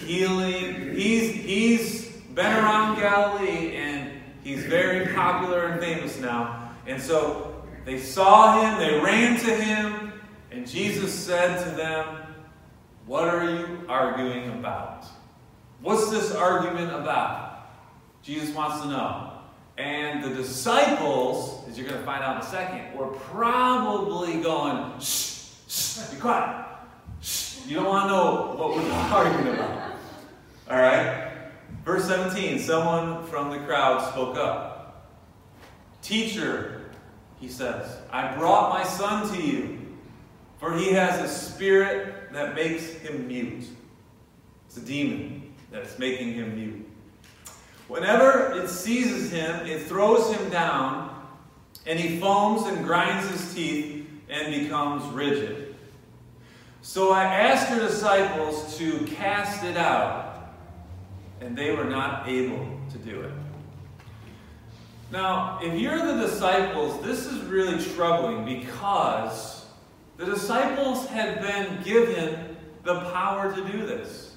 healing. 0.05 0.97
He's, 0.97 1.33
he's 1.33 2.09
been 2.35 2.57
around 2.57 2.99
Galilee 2.99 3.77
and 3.77 4.21
he's 4.43 4.65
very 4.65 5.15
popular 5.15 5.67
and 5.67 5.81
famous 5.81 6.19
now. 6.19 6.73
And 6.89 7.01
so 7.01 7.52
they 7.85 7.99
saw 7.99 8.61
him, 8.61 8.79
they 8.79 9.01
ran 9.01 9.39
to 9.41 9.55
him, 9.55 10.13
and 10.51 10.69
Jesus 10.69 11.13
said 11.13 11.65
to 11.65 11.77
them, 11.77 12.19
What 13.07 13.29
are 13.29 13.51
you 13.51 13.85
arguing 13.89 14.51
about? 14.51 15.07
What's 15.81 16.11
this 16.11 16.33
argument 16.33 16.95
about? 16.95 17.67
Jesus 18.23 18.55
wants 18.55 18.83
to 18.83 18.89
know. 18.89 19.33
And 19.79 20.23
the 20.23 20.31
disciples, 20.31 21.67
as 21.69 21.77
you're 21.77 21.89
going 21.89 21.99
to 21.99 22.07
find 22.07 22.23
out 22.23 22.37
in 22.37 22.43
a 22.43 22.51
second, 22.51 22.97
were 22.97 23.09
probably 23.09 24.41
going, 24.41 25.01
shh, 25.01 25.49
shh, 25.67 25.99
be 26.11 26.21
quiet. 26.21 26.67
Shh. 27.21 27.67
You 27.67 27.77
don't 27.77 27.87
want 27.87 28.05
to 28.05 28.09
know 28.09 28.55
what 28.57 28.77
we're 28.77 28.89
talking 29.09 29.49
about. 29.49 29.93
All 30.71 30.79
right? 30.79 31.33
Verse 31.85 32.05
17 32.07 32.61
someone 32.61 33.27
from 33.27 33.51
the 33.51 33.59
crowd 33.61 34.09
spoke 34.13 34.37
up. 34.37 35.09
Teacher, 36.01 36.82
he 37.43 37.49
says, 37.49 37.99
I 38.13 38.37
brought 38.37 38.71
my 38.71 38.85
son 38.85 39.29
to 39.35 39.43
you, 39.43 39.81
for 40.61 40.77
he 40.77 40.93
has 40.93 41.21
a 41.21 41.27
spirit 41.27 42.33
that 42.33 42.55
makes 42.55 42.85
him 42.93 43.27
mute. 43.27 43.65
It's 44.69 44.77
a 44.77 44.81
demon 44.81 45.53
that's 45.73 45.99
making 45.99 46.35
him 46.35 46.55
mute. 46.55 46.89
Whenever 47.89 48.53
it 48.53 48.69
seizes 48.69 49.33
him, 49.33 49.67
it 49.67 49.83
throws 49.83 50.33
him 50.33 50.51
down, 50.51 51.27
and 51.85 51.99
he 51.99 52.21
foams 52.21 52.63
and 52.69 52.85
grinds 52.85 53.29
his 53.29 53.53
teeth 53.53 54.07
and 54.31 54.63
becomes 54.63 55.05
rigid. 55.13 55.75
So 56.81 57.11
I 57.11 57.25
asked 57.25 57.71
your 57.71 57.81
disciples 57.81 58.79
to 58.79 59.05
cast 59.07 59.65
it 59.65 59.77
out, 59.77 60.55
and 61.41 61.59
they 61.59 61.75
were 61.75 61.87
not 61.87 62.29
able 62.29 62.79
to 62.93 62.99
do 62.99 63.23
it. 63.23 63.33
Now, 65.13 65.59
if 65.63 65.79
you're 65.79 65.99
the 65.99 66.27
disciples, 66.27 67.05
this 67.05 67.27
is 67.27 67.43
really 67.43 67.85
troubling 67.95 68.47
because 68.47 69.67
the 70.17 70.25
disciples 70.25 71.07
had 71.07 71.43
been 71.43 71.83
given 71.83 72.57
the 72.83 73.01
power 73.11 73.55
to 73.55 73.71
do 73.71 73.87
this. 73.87 74.37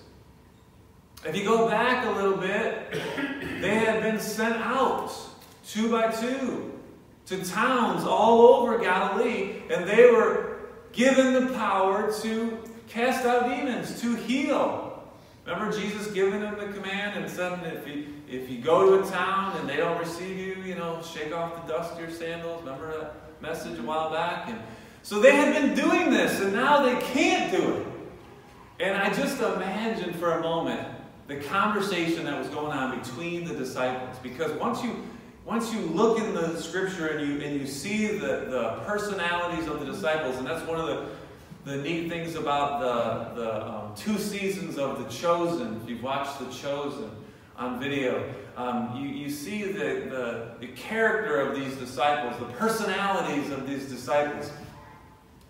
If 1.25 1.33
you 1.33 1.45
go 1.45 1.69
back 1.69 2.05
a 2.05 2.11
little 2.11 2.35
bit, 2.35 2.91
they 3.61 3.75
had 3.75 4.03
been 4.03 4.19
sent 4.19 4.57
out 4.57 5.15
two 5.65 5.89
by 5.89 6.11
two 6.11 6.77
to 7.27 7.43
towns 7.45 8.03
all 8.03 8.41
over 8.41 8.77
Galilee, 8.77 9.61
and 9.71 9.87
they 9.87 10.11
were 10.11 10.57
given 10.91 11.33
the 11.33 11.53
power 11.53 12.11
to 12.21 12.57
cast 12.89 13.25
out 13.25 13.49
demons, 13.49 14.01
to 14.01 14.13
heal. 14.15 15.03
Remember 15.45 15.71
Jesus 15.71 16.11
giving 16.11 16.41
them 16.41 16.57
the 16.59 16.77
command 16.77 17.17
and 17.17 17.31
said, 17.31 17.63
if 17.63 17.87
you, 17.87 18.14
if 18.27 18.49
you 18.49 18.57
go 18.59 18.97
to 18.97 19.07
a 19.07 19.11
town 19.11 19.57
and 19.57 19.69
they 19.69 19.77
don't 19.77 19.99
receive 19.99 20.37
you, 20.37 20.55
you 20.63 20.75
know, 20.75 21.01
shake 21.01 21.33
off 21.33 21.65
the 21.65 21.73
dust 21.73 21.93
of 21.93 21.99
your 21.99 22.09
sandals. 22.09 22.63
Remember 22.63 22.97
that 22.99 23.41
message 23.41 23.77
a 23.77 23.83
while 23.83 24.11
back? 24.11 24.49
And 24.49 24.59
so 25.03 25.19
they 25.19 25.35
had 25.35 25.53
been 25.53 25.75
doing 25.75 26.09
this, 26.09 26.41
and 26.41 26.53
now 26.53 26.81
they 26.81 26.99
can't 27.07 27.51
do 27.51 27.75
it. 27.75 27.87
And 28.79 28.97
I 28.97 29.13
just 29.13 29.39
imagine 29.39 30.13
for 30.13 30.33
a 30.33 30.41
moment 30.41 30.87
the 31.27 31.37
conversation 31.37 32.25
that 32.25 32.37
was 32.37 32.49
going 32.49 32.71
on 32.71 32.99
between 32.99 33.45
the 33.45 33.53
disciples. 33.53 34.17
Because 34.21 34.51
once 34.53 34.83
you 34.83 35.03
once 35.45 35.71
you 35.71 35.79
look 35.81 36.19
in 36.19 36.33
the 36.33 36.59
scripture 36.59 37.07
and 37.07 37.27
you 37.27 37.45
and 37.45 37.59
you 37.59 37.67
see 37.67 38.07
the, 38.07 38.47
the 38.49 38.81
personalities 38.85 39.67
of 39.67 39.79
the 39.79 39.85
disciples, 39.85 40.37
and 40.37 40.47
that's 40.47 40.67
one 40.67 40.79
of 40.79 40.87
the, 40.87 41.71
the 41.71 41.77
neat 41.77 42.09
things 42.09 42.35
about 42.35 42.81
the, 42.81 43.41
the 43.41 43.65
um, 43.67 43.95
two 43.95 44.17
seasons 44.17 44.79
of 44.79 44.97
The 44.97 45.09
Chosen. 45.09 45.79
If 45.83 45.89
you've 45.89 46.03
watched 46.03 46.39
The 46.39 46.49
Chosen 46.51 47.11
on 47.57 47.79
video, 47.79 48.33
um, 48.57 48.95
you, 48.97 49.07
you 49.07 49.29
see 49.29 49.63
the, 49.63 49.79
the, 50.09 50.51
the 50.59 50.67
character 50.73 51.39
of 51.39 51.55
these 51.55 51.75
disciples, 51.75 52.37
the 52.39 52.53
personalities 52.53 53.51
of 53.51 53.67
these 53.67 53.89
disciples. 53.89 54.51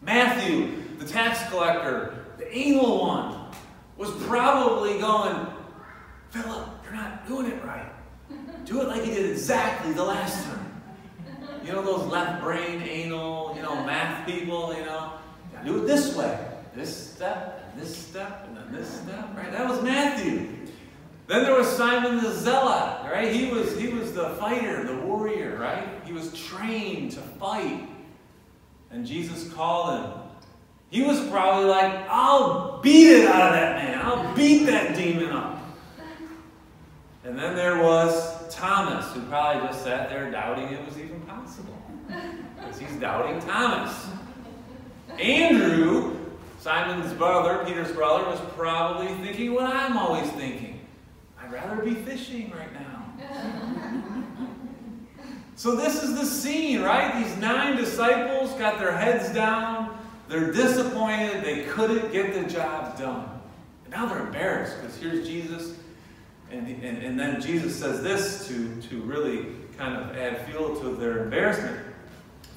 Matthew, 0.01 0.83
the 0.99 1.05
tax 1.05 1.49
collector, 1.49 2.25
the 2.37 2.55
anal 2.55 2.99
one, 2.99 3.51
was 3.97 4.11
probably 4.23 4.99
going, 4.99 5.47
Philip, 6.29 6.67
you're 6.83 6.93
not 6.93 7.27
doing 7.27 7.47
it 7.47 7.63
right. 7.63 7.91
Do 8.65 8.81
it 8.81 8.87
like 8.87 9.05
you 9.05 9.13
did 9.13 9.29
exactly 9.29 9.93
the 9.93 10.03
last 10.03 10.43
time. 10.45 10.81
You 11.63 11.71
know 11.71 11.81
those 11.81 12.05
left 12.07 12.43
brain, 12.43 12.81
anal, 12.81 13.53
you 13.55 13.61
know, 13.61 13.75
math 13.85 14.27
people, 14.27 14.75
you 14.75 14.85
know? 14.85 15.13
Do 15.63 15.83
it 15.83 15.87
this 15.87 16.15
way. 16.15 16.47
This 16.75 17.11
step, 17.11 17.71
and 17.71 17.81
this 17.81 17.95
step, 17.95 18.45
and 18.47 18.57
then 18.57 18.71
this 18.71 19.01
step, 19.01 19.29
right? 19.35 19.51
That 19.51 19.67
was 19.67 19.81
Matthew. 19.81 20.54
Then 21.27 21.43
there 21.43 21.55
was 21.55 21.67
Simon 21.67 22.23
the 22.23 22.31
Zealot, 22.31 23.11
right? 23.11 23.33
He 23.33 23.49
was, 23.49 23.77
he 23.77 23.87
was 23.87 24.13
the 24.13 24.29
fighter, 24.31 24.83
the 24.83 24.95
warrior, 24.97 25.57
right? 25.57 25.87
He 26.05 26.13
was 26.13 26.31
trained 26.33 27.11
to 27.13 27.21
fight. 27.21 27.89
And 28.91 29.05
Jesus 29.05 29.51
called 29.51 29.99
him. 29.99 30.11
He 30.89 31.01
was 31.01 31.19
probably 31.27 31.65
like, 31.65 31.93
I'll 32.07 32.79
beat 32.81 33.07
it 33.07 33.27
out 33.27 33.49
of 33.49 33.53
that 33.53 33.75
man. 33.75 33.99
I'll 34.05 34.35
beat 34.35 34.65
that 34.65 34.95
demon 34.95 35.31
up. 35.31 35.59
And 37.23 37.37
then 37.37 37.55
there 37.55 37.81
was 37.81 38.47
Thomas, 38.53 39.11
who 39.11 39.21
probably 39.23 39.67
just 39.67 39.83
sat 39.83 40.09
there 40.09 40.29
doubting 40.29 40.65
it 40.65 40.85
was 40.85 40.97
even 40.99 41.19
possible. 41.21 41.75
Because 42.07 42.77
he's 42.77 42.95
doubting 42.97 43.39
Thomas. 43.41 44.07
Andrew, 45.19 46.15
Simon's 46.59 47.11
brother, 47.13 47.65
Peter's 47.65 47.91
brother, 47.91 48.25
was 48.29 48.39
probably 48.55 49.07
thinking 49.25 49.53
what 49.53 49.65
I'm 49.65 49.97
always 49.97 50.29
thinking. 50.31 50.64
I'd 51.45 51.51
rather 51.51 51.83
be 51.83 51.93
fishing 51.93 52.51
right 52.57 52.73
now. 52.73 53.13
so 55.55 55.75
this 55.75 56.01
is 56.01 56.19
the 56.19 56.25
scene, 56.25 56.81
right? 56.81 57.23
These 57.23 57.37
nine 57.37 57.75
disciples 57.77 58.51
got 58.53 58.79
their 58.79 58.97
heads 58.97 59.31
down. 59.31 59.95
They're 60.27 60.51
disappointed. 60.51 61.43
They 61.43 61.65
couldn't 61.65 62.11
get 62.11 62.33
the 62.33 62.51
job 62.51 62.97
done. 62.97 63.29
And 63.83 63.93
now 63.93 64.07
they're 64.07 64.25
embarrassed 64.25 64.81
because 64.81 64.97
here's 64.97 65.27
Jesus 65.27 65.77
and, 66.51 66.67
and, 66.83 66.97
and 67.03 67.19
then 67.19 67.41
Jesus 67.41 67.75
says 67.75 68.01
this 68.01 68.47
to, 68.47 68.81
to 68.89 69.01
really 69.01 69.47
kind 69.77 69.97
of 69.97 70.17
add 70.17 70.47
fuel 70.47 70.75
to 70.79 70.95
their 70.95 71.23
embarrassment 71.23 71.79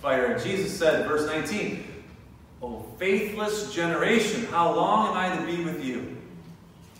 fire. 0.01 0.39
Jesus 0.39 0.79
said, 0.79 1.07
verse 1.07 1.27
19, 1.27 1.85
O 2.63 2.87
faithless 2.99 3.75
generation, 3.75 4.47
how 4.47 4.75
long 4.75 5.09
am 5.09 5.15
I 5.15 5.37
to 5.37 5.47
be 5.47 5.63
with 5.63 5.85
you? 5.85 6.18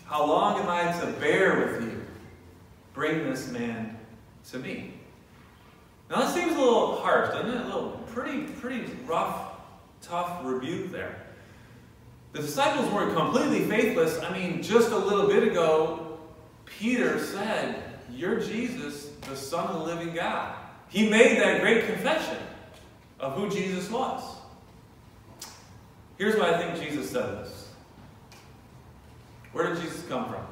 How 0.09 0.25
long 0.25 0.59
am 0.59 0.67
I 0.67 0.91
to 1.01 1.05
bear 1.19 1.59
with 1.59 1.83
you? 1.83 2.01
Bring 2.95 3.29
this 3.29 3.51
man 3.51 3.95
to 4.49 4.57
me. 4.57 4.93
Now 6.09 6.21
that 6.21 6.33
seems 6.33 6.55
a 6.55 6.59
little 6.59 6.95
harsh, 6.95 7.29
doesn't 7.29 7.51
it? 7.51 7.61
A 7.61 7.65
little 7.65 8.03
pretty, 8.07 8.45
pretty 8.53 8.91
rough, 9.05 9.51
tough 10.01 10.41
rebuke 10.43 10.91
there. 10.91 11.27
The 12.33 12.39
disciples 12.39 12.91
weren't 12.91 13.15
completely 13.15 13.69
faithless. 13.69 14.19
I 14.23 14.33
mean, 14.33 14.63
just 14.63 14.89
a 14.89 14.97
little 14.97 15.27
bit 15.27 15.43
ago, 15.43 16.17
Peter 16.65 17.23
said, 17.23 17.83
You're 18.11 18.39
Jesus, 18.39 19.09
the 19.29 19.35
Son 19.35 19.67
of 19.67 19.75
the 19.75 19.95
living 19.95 20.15
God. 20.15 20.55
He 20.87 21.07
made 21.07 21.39
that 21.39 21.61
great 21.61 21.85
confession 21.85 22.37
of 23.19 23.35
who 23.35 23.47
Jesus 23.47 23.91
was. 23.91 24.23
Here's 26.17 26.35
why 26.35 26.51
I 26.51 26.57
think 26.57 26.83
Jesus 26.83 27.11
said 27.11 27.45
this. 27.45 27.58
Where 29.51 29.73
did 29.73 29.81
Jesus 29.81 30.05
come 30.07 30.29
from? 30.29 30.45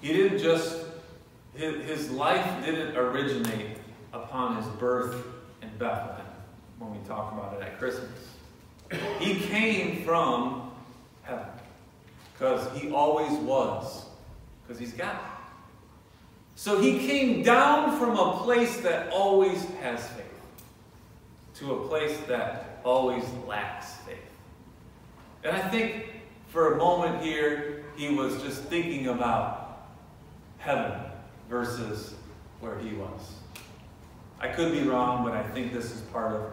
He 0.00 0.12
didn't 0.12 0.38
just, 0.38 0.84
his, 1.54 2.10
life 2.10 2.64
didn't 2.64 2.96
originate 2.96 3.78
upon 4.12 4.56
his 4.56 4.66
birth 4.76 5.26
in 5.62 5.70
Bethlehem 5.78 6.26
when 6.78 6.92
we 6.92 6.98
talk 7.06 7.32
about 7.32 7.54
it 7.54 7.62
at 7.62 7.78
Christmas. 7.78 8.10
He 9.18 9.40
came 9.40 10.04
from 10.04 10.70
heaven. 11.22 11.46
Because 12.34 12.76
he 12.78 12.90
always 12.90 13.32
was. 13.40 14.04
Because 14.62 14.78
he's 14.78 14.92
God. 14.92 15.16
So 16.56 16.80
he 16.80 17.06
came 17.06 17.42
down 17.42 17.98
from 17.98 18.16
a 18.16 18.38
place 18.42 18.78
that 18.80 19.10
always 19.10 19.64
has 19.80 20.06
faith 20.08 20.24
to 21.56 21.74
a 21.74 21.88
place 21.88 22.16
that 22.28 22.80
always 22.84 23.24
lacks 23.46 23.94
faith. 24.06 24.18
And 25.44 25.54
I 25.54 25.68
think 25.68 26.06
for 26.48 26.74
a 26.74 26.76
moment 26.78 27.22
here, 27.22 27.84
he 27.96 28.14
was 28.14 28.42
just 28.42 28.62
thinking 28.62 29.08
about 29.08 29.88
heaven 30.58 30.98
versus 31.48 32.14
where 32.60 32.78
he 32.78 32.94
was. 32.94 33.34
I 34.40 34.48
could 34.48 34.72
be 34.72 34.82
wrong, 34.82 35.22
but 35.22 35.34
I 35.34 35.42
think 35.42 35.72
this 35.72 35.92
is 35.92 36.00
part 36.00 36.32
of 36.32 36.52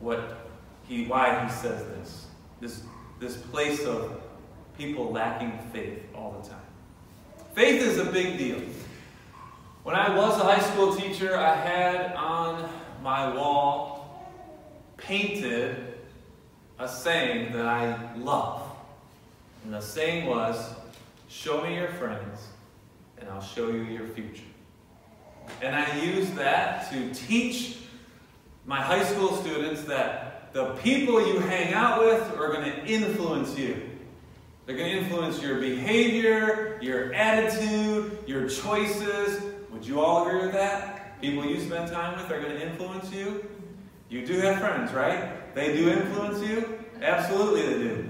what 0.00 0.46
he 0.86 1.04
why 1.06 1.44
he 1.44 1.50
says 1.50 1.84
this. 1.88 2.26
This 2.60 2.82
this 3.20 3.36
place 3.36 3.84
of 3.84 4.20
people 4.76 5.10
lacking 5.10 5.58
faith 5.72 5.98
all 6.14 6.40
the 6.40 6.48
time. 6.48 6.58
Faith 7.54 7.82
is 7.82 7.98
a 7.98 8.04
big 8.04 8.38
deal. 8.38 8.60
When 9.82 9.96
I 9.96 10.14
was 10.16 10.38
a 10.40 10.44
high 10.44 10.60
school 10.60 10.94
teacher, 10.94 11.36
I 11.36 11.56
had 11.56 12.14
on 12.14 12.68
my 13.02 13.34
wall 13.34 14.30
painted 14.96 15.87
a 16.78 16.88
saying 16.88 17.52
that 17.52 17.66
I 17.66 18.14
love. 18.16 18.62
And 19.64 19.74
the 19.74 19.80
saying 19.80 20.26
was, 20.26 20.74
Show 21.28 21.62
me 21.62 21.74
your 21.74 21.88
friends, 21.88 22.48
and 23.18 23.28
I'll 23.28 23.42
show 23.42 23.68
you 23.68 23.82
your 23.82 24.08
future. 24.08 24.44
And 25.60 25.76
I 25.76 26.00
used 26.00 26.34
that 26.36 26.90
to 26.90 27.12
teach 27.12 27.76
my 28.64 28.80
high 28.80 29.04
school 29.04 29.34
students 29.36 29.82
that 29.84 30.52
the 30.54 30.72
people 30.76 31.26
you 31.26 31.38
hang 31.40 31.74
out 31.74 32.00
with 32.00 32.34
are 32.38 32.52
going 32.52 32.64
to 32.64 32.86
influence 32.86 33.58
you. 33.58 33.90
They're 34.64 34.76
going 34.76 34.90
to 34.90 34.98
influence 34.98 35.42
your 35.42 35.58
behavior, 35.58 36.78
your 36.80 37.12
attitude, 37.12 38.18
your 38.26 38.48
choices. 38.48 39.42
Would 39.70 39.86
you 39.86 40.00
all 40.00 40.26
agree 40.26 40.42
with 40.42 40.52
that? 40.52 41.20
People 41.20 41.44
you 41.44 41.60
spend 41.60 41.90
time 41.90 42.16
with 42.16 42.30
are 42.30 42.40
going 42.40 42.54
to 42.54 42.66
influence 42.66 43.12
you. 43.12 43.46
You 44.08 44.26
do 44.26 44.40
have 44.40 44.58
friends, 44.58 44.92
right? 44.92 45.54
They 45.54 45.76
do 45.76 45.90
influence 45.90 46.40
you. 46.40 46.78
Absolutely 47.02 47.62
they 47.62 47.78
do. 47.84 48.08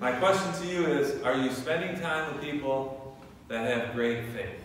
My 0.00 0.12
question 0.12 0.52
to 0.62 0.66
you 0.66 0.86
is 0.86 1.22
Are 1.22 1.36
you 1.36 1.50
spending 1.50 2.00
time 2.00 2.32
with 2.32 2.42
people 2.42 3.16
that 3.48 3.66
have 3.66 3.94
great 3.94 4.24
faith? 4.34 4.62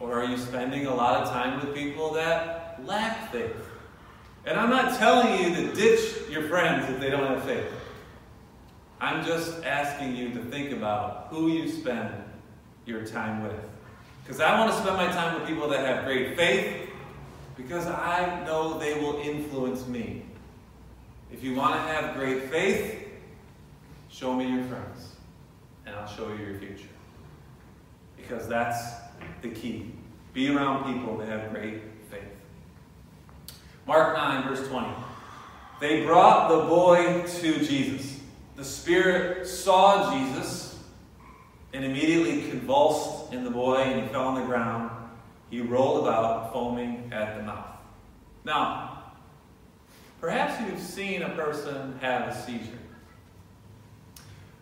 Or 0.00 0.20
are 0.20 0.24
you 0.24 0.36
spending 0.36 0.86
a 0.86 0.94
lot 0.94 1.22
of 1.22 1.30
time 1.30 1.64
with 1.64 1.74
people 1.74 2.12
that 2.14 2.80
lack 2.84 3.32
faith? 3.32 3.56
And 4.44 4.58
I'm 4.58 4.70
not 4.70 4.98
telling 4.98 5.42
you 5.42 5.54
to 5.54 5.74
ditch 5.74 6.30
your 6.30 6.48
friends 6.48 6.88
if 6.90 7.00
they 7.00 7.10
don't 7.10 7.26
have 7.26 7.44
faith. 7.44 7.70
I'm 9.00 9.24
just 9.24 9.64
asking 9.64 10.16
you 10.16 10.30
to 10.34 10.44
think 10.44 10.72
about 10.72 11.28
who 11.30 11.48
you 11.48 11.68
spend 11.68 12.14
your 12.86 13.04
time 13.06 13.42
with. 13.42 13.58
Because 14.22 14.40
I 14.40 14.58
want 14.58 14.72
to 14.72 14.78
spend 14.78 14.96
my 14.96 15.06
time 15.06 15.38
with 15.38 15.48
people 15.48 15.68
that 15.68 15.84
have 15.84 16.04
great 16.04 16.36
faith 16.36 16.83
because 17.56 17.86
I 17.86 18.44
know 18.44 18.78
they 18.78 18.94
will 19.00 19.20
influence 19.20 19.86
me. 19.86 20.24
If 21.32 21.42
you 21.42 21.54
want 21.54 21.74
to 21.74 21.80
have 21.80 22.16
great 22.16 22.50
faith, 22.50 23.08
show 24.08 24.34
me 24.34 24.48
your 24.48 24.64
friends, 24.64 25.12
and 25.86 25.94
I'll 25.94 26.06
show 26.06 26.28
you 26.28 26.44
your 26.44 26.58
future. 26.58 26.88
Because 28.16 28.48
that's 28.48 28.94
the 29.42 29.50
key. 29.50 29.92
Be 30.32 30.54
around 30.54 30.92
people 30.92 31.16
that 31.18 31.28
have 31.28 31.50
great 31.52 31.82
faith. 32.10 32.22
Mark 33.86 34.16
9, 34.16 34.48
verse 34.48 34.66
20. 34.68 34.88
They 35.80 36.04
brought 36.04 36.48
the 36.48 36.66
boy 36.66 37.24
to 37.26 37.64
Jesus. 37.64 38.20
The 38.56 38.64
Spirit 38.64 39.46
saw 39.46 40.16
Jesus 40.16 40.82
and 41.72 41.84
immediately 41.84 42.48
convulsed 42.48 43.32
in 43.32 43.44
the 43.44 43.50
boy, 43.50 43.76
and 43.78 44.02
he 44.02 44.08
fell 44.08 44.28
on 44.28 44.40
the 44.40 44.46
ground. 44.46 44.90
He 45.50 45.60
rolled 45.60 46.06
about, 46.06 46.52
foaming 46.52 47.10
at 47.12 47.36
the 47.36 47.42
mouth. 47.42 47.76
Now, 48.44 49.12
perhaps 50.20 50.60
you've 50.60 50.80
seen 50.80 51.22
a 51.22 51.30
person 51.30 51.98
have 52.00 52.28
a 52.28 52.42
seizure. 52.44 52.78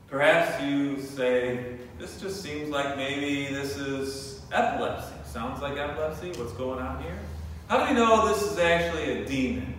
Perhaps 0.09 0.63
you 0.63 1.01
say, 1.01 1.79
This 1.99 2.21
just 2.21 2.43
seems 2.43 2.69
like 2.69 2.97
maybe 2.97 3.53
this 3.53 3.77
is 3.77 4.43
epilepsy. 4.53 5.15
Sounds 5.25 5.63
like 5.63 5.79
epilepsy. 5.79 6.33
What's 6.39 6.53
going 6.53 6.81
on 6.81 7.03
here? 7.03 7.19
How 7.69 7.79
do 7.87 7.95
we 7.95 7.99
know 7.99 8.29
this 8.29 8.43
is 8.43 8.59
actually 8.59 9.23
a 9.23 9.25
demon? 9.25 9.75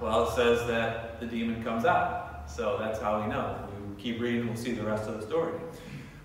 Well, 0.00 0.28
it 0.28 0.34
says 0.34 0.66
that 0.66 1.20
the 1.20 1.26
demon 1.26 1.62
comes 1.64 1.84
out. 1.84 2.50
So 2.50 2.76
that's 2.78 3.00
how 3.00 3.22
we 3.22 3.28
know. 3.28 3.56
We 3.96 4.02
keep 4.02 4.20
reading, 4.20 4.46
we'll 4.46 4.56
see 4.56 4.72
the 4.72 4.82
rest 4.82 5.08
of 5.08 5.20
the 5.20 5.26
story. 5.26 5.52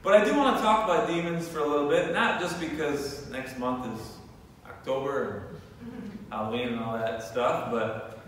But 0.06 0.22
I 0.22 0.24
do 0.24 0.36
want 0.36 0.58
to 0.58 0.62
talk 0.62 0.84
about 0.84 1.08
demons 1.08 1.48
for 1.48 1.62
a 1.62 1.68
little 1.68 1.90
bit, 1.90 2.14
not 2.14 2.40
just 2.40 2.60
because 2.60 3.28
next 3.32 3.58
month 3.58 4.00
is 4.00 4.08
October 4.68 5.48
and 5.82 6.20
Halloween 6.30 6.68
and 6.74 6.80
all 6.80 6.94
that 6.94 7.24
stuff, 7.24 7.72
but 7.72 8.20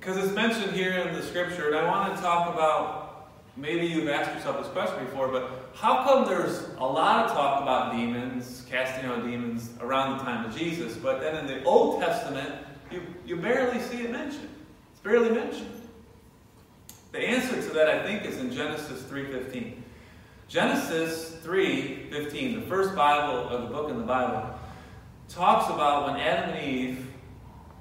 because 0.00 0.16
it's 0.16 0.34
mentioned 0.34 0.72
here 0.72 0.90
in 0.90 1.14
the 1.14 1.22
scripture, 1.22 1.68
and 1.68 1.76
I 1.76 1.86
want 1.86 2.16
to 2.16 2.20
talk 2.20 2.52
about 2.52 3.30
maybe 3.56 3.86
you've 3.86 4.08
asked 4.08 4.34
yourself 4.34 4.64
this 4.64 4.72
question 4.72 5.04
before, 5.04 5.28
but 5.28 5.70
how 5.74 6.02
come 6.02 6.26
there's 6.26 6.66
a 6.78 6.84
lot 6.84 7.26
of 7.26 7.30
talk 7.30 7.62
about 7.62 7.92
demons, 7.92 8.66
casting 8.68 9.08
out 9.08 9.24
demons 9.24 9.70
around 9.80 10.18
the 10.18 10.24
time 10.24 10.44
of 10.44 10.58
Jesus, 10.58 10.96
but 10.96 11.20
then 11.20 11.36
in 11.36 11.46
the 11.46 11.62
Old 11.62 12.00
Testament, 12.00 12.52
you, 12.90 13.00
you 13.24 13.36
barely 13.36 13.78
see 13.78 13.98
it 13.98 14.10
mentioned? 14.10 14.48
It's 14.90 15.00
barely 15.02 15.30
mentioned. 15.30 15.82
The 17.12 17.20
answer 17.20 17.62
to 17.62 17.74
that, 17.74 17.88
I 17.88 18.02
think, 18.02 18.24
is 18.24 18.38
in 18.38 18.50
Genesis 18.52 19.02
3.15. 19.02 19.81
Genesis 20.52 21.34
3.15, 21.42 22.60
the 22.60 22.66
first 22.68 22.94
Bible, 22.94 23.48
or 23.50 23.62
the 23.62 23.68
book 23.68 23.88
in 23.88 23.96
the 23.96 24.04
Bible, 24.04 24.54
talks 25.26 25.70
about 25.70 26.10
when 26.10 26.20
Adam 26.20 26.50
and 26.50 26.62
Eve 26.62 27.06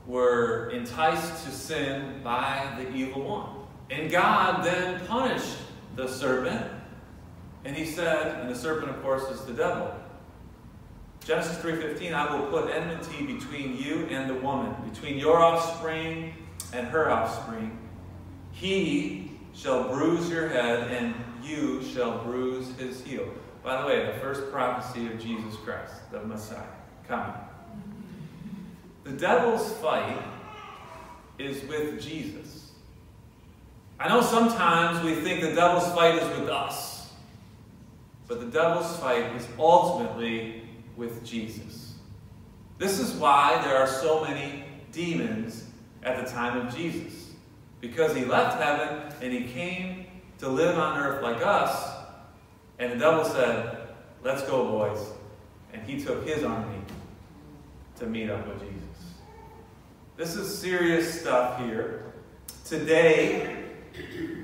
were 0.08 0.70
enticed 0.70 1.44
to 1.44 1.52
sin 1.52 2.22
by 2.24 2.74
the 2.78 2.90
evil 2.96 3.24
one. 3.24 3.50
And 3.90 4.10
God 4.10 4.64
then 4.64 5.06
punished 5.06 5.58
the 5.98 6.08
serpent. 6.08 6.66
And 7.66 7.76
he 7.76 7.86
said, 7.86 8.40
and 8.40 8.50
the 8.50 8.56
serpent, 8.56 8.90
of 8.90 9.02
course, 9.02 9.24
is 9.24 9.42
the 9.42 9.54
devil. 9.54 9.94
Genesis 11.26 11.58
3.15, 11.58 12.14
I 12.14 12.34
will 12.34 12.48
put 12.48 12.74
enmity 12.74 13.26
between 13.26 13.76
you 13.76 14.06
and 14.06 14.30
the 14.30 14.36
woman, 14.36 14.74
between 14.90 15.18
your 15.18 15.40
offspring 15.40 16.34
and 16.72 16.88
her 16.88 17.12
offspring. 17.12 17.78
He 18.54 19.32
shall 19.54 19.90
bruise 19.90 20.30
your 20.30 20.48
head, 20.48 20.90
and 20.90 21.14
you 21.44 21.84
shall 21.84 22.24
bruise 22.24 22.76
his 22.78 23.04
heel. 23.04 23.28
By 23.64 23.82
the 23.82 23.88
way, 23.88 24.06
the 24.06 24.20
first 24.20 24.52
prophecy 24.52 25.08
of 25.08 25.20
Jesus 25.20 25.56
Christ, 25.58 25.94
the 26.12 26.22
Messiah, 26.24 26.64
coming. 27.08 27.34
The 29.04 29.12
devil's 29.12 29.72
fight 29.74 30.22
is 31.38 31.64
with 31.66 32.02
Jesus. 32.02 32.72
I 34.00 34.08
know 34.10 34.22
sometimes 34.22 35.04
we 35.04 35.16
think 35.16 35.42
the 35.42 35.54
devil's 35.54 35.92
fight 35.94 36.16
is 36.16 36.40
with 36.40 36.50
us, 36.50 37.12
but 38.28 38.40
the 38.40 38.48
devil's 38.48 38.98
fight 38.98 39.36
is 39.36 39.48
ultimately 39.60 40.64
with 40.98 41.24
Jesus. 41.24 41.96
This 42.78 43.00
is 43.00 43.14
why 43.14 43.62
there 43.64 43.78
are 43.78 43.88
so 43.88 44.24
many 44.24 44.64
demons 44.92 45.66
at 46.04 46.24
the 46.24 46.32
time 46.32 46.66
of 46.66 46.76
Jesus. 46.76 47.30
Because 47.80 48.16
he 48.16 48.26
left 48.26 48.62
heaven 48.62 49.12
and 49.22 49.34
he 49.34 49.52
came 49.52 50.01
to 50.42 50.50
live 50.50 50.76
on 50.78 50.98
earth 50.98 51.22
like 51.22 51.46
us, 51.46 51.92
and 52.80 52.92
the 52.92 52.98
devil 52.98 53.24
said, 53.24 53.78
Let's 54.24 54.42
go, 54.44 54.68
boys. 54.68 55.00
And 55.72 55.82
he 55.84 56.04
took 56.04 56.28
his 56.28 56.44
army 56.44 56.82
to 57.98 58.08
meet 58.08 58.30
up 58.30 58.48
with 58.48 58.60
Jesus. 58.60 59.14
This 60.18 60.36
is 60.36 60.56
serious 60.56 61.22
stuff 61.22 61.60
here. 61.60 62.14
Today, 62.66 63.66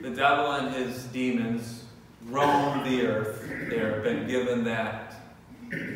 the 0.02 0.12
devil 0.12 0.52
and 0.52 0.74
his 0.74 1.04
demons 1.06 1.84
roam 2.26 2.84
the 2.84 3.06
earth. 3.06 3.48
They've 3.70 4.04
been 4.04 4.28
given 4.28 4.64
that 4.66 5.16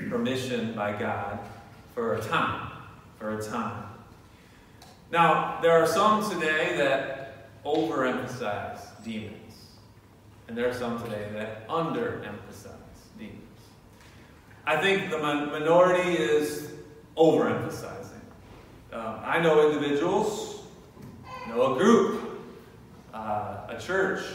permission 0.10 0.74
by 0.74 0.98
God 1.00 1.40
for 1.94 2.16
a 2.16 2.22
time. 2.22 2.72
For 3.20 3.38
a 3.38 3.44
time. 3.44 3.84
Now, 5.12 5.60
there 5.62 5.74
are 5.74 5.88
some 5.88 6.28
today 6.30 6.76
that 6.78 7.64
overemphasize 7.64 9.04
demons. 9.04 9.41
And 10.52 10.58
there 10.58 10.68
are 10.68 10.74
some 10.74 11.02
today 11.02 11.30
that 11.32 11.66
underemphasize 11.70 12.74
demons. 13.18 13.40
I 14.66 14.76
think 14.82 15.10
the 15.10 15.18
minority 15.18 16.12
is 16.12 16.74
overemphasizing. 17.16 18.20
Um, 18.92 19.22
I 19.24 19.40
know 19.40 19.72
individuals, 19.72 20.64
know 21.48 21.74
a 21.74 21.78
group 21.78 22.42
uh, 23.14 23.68
a 23.70 23.78
church 23.80 24.26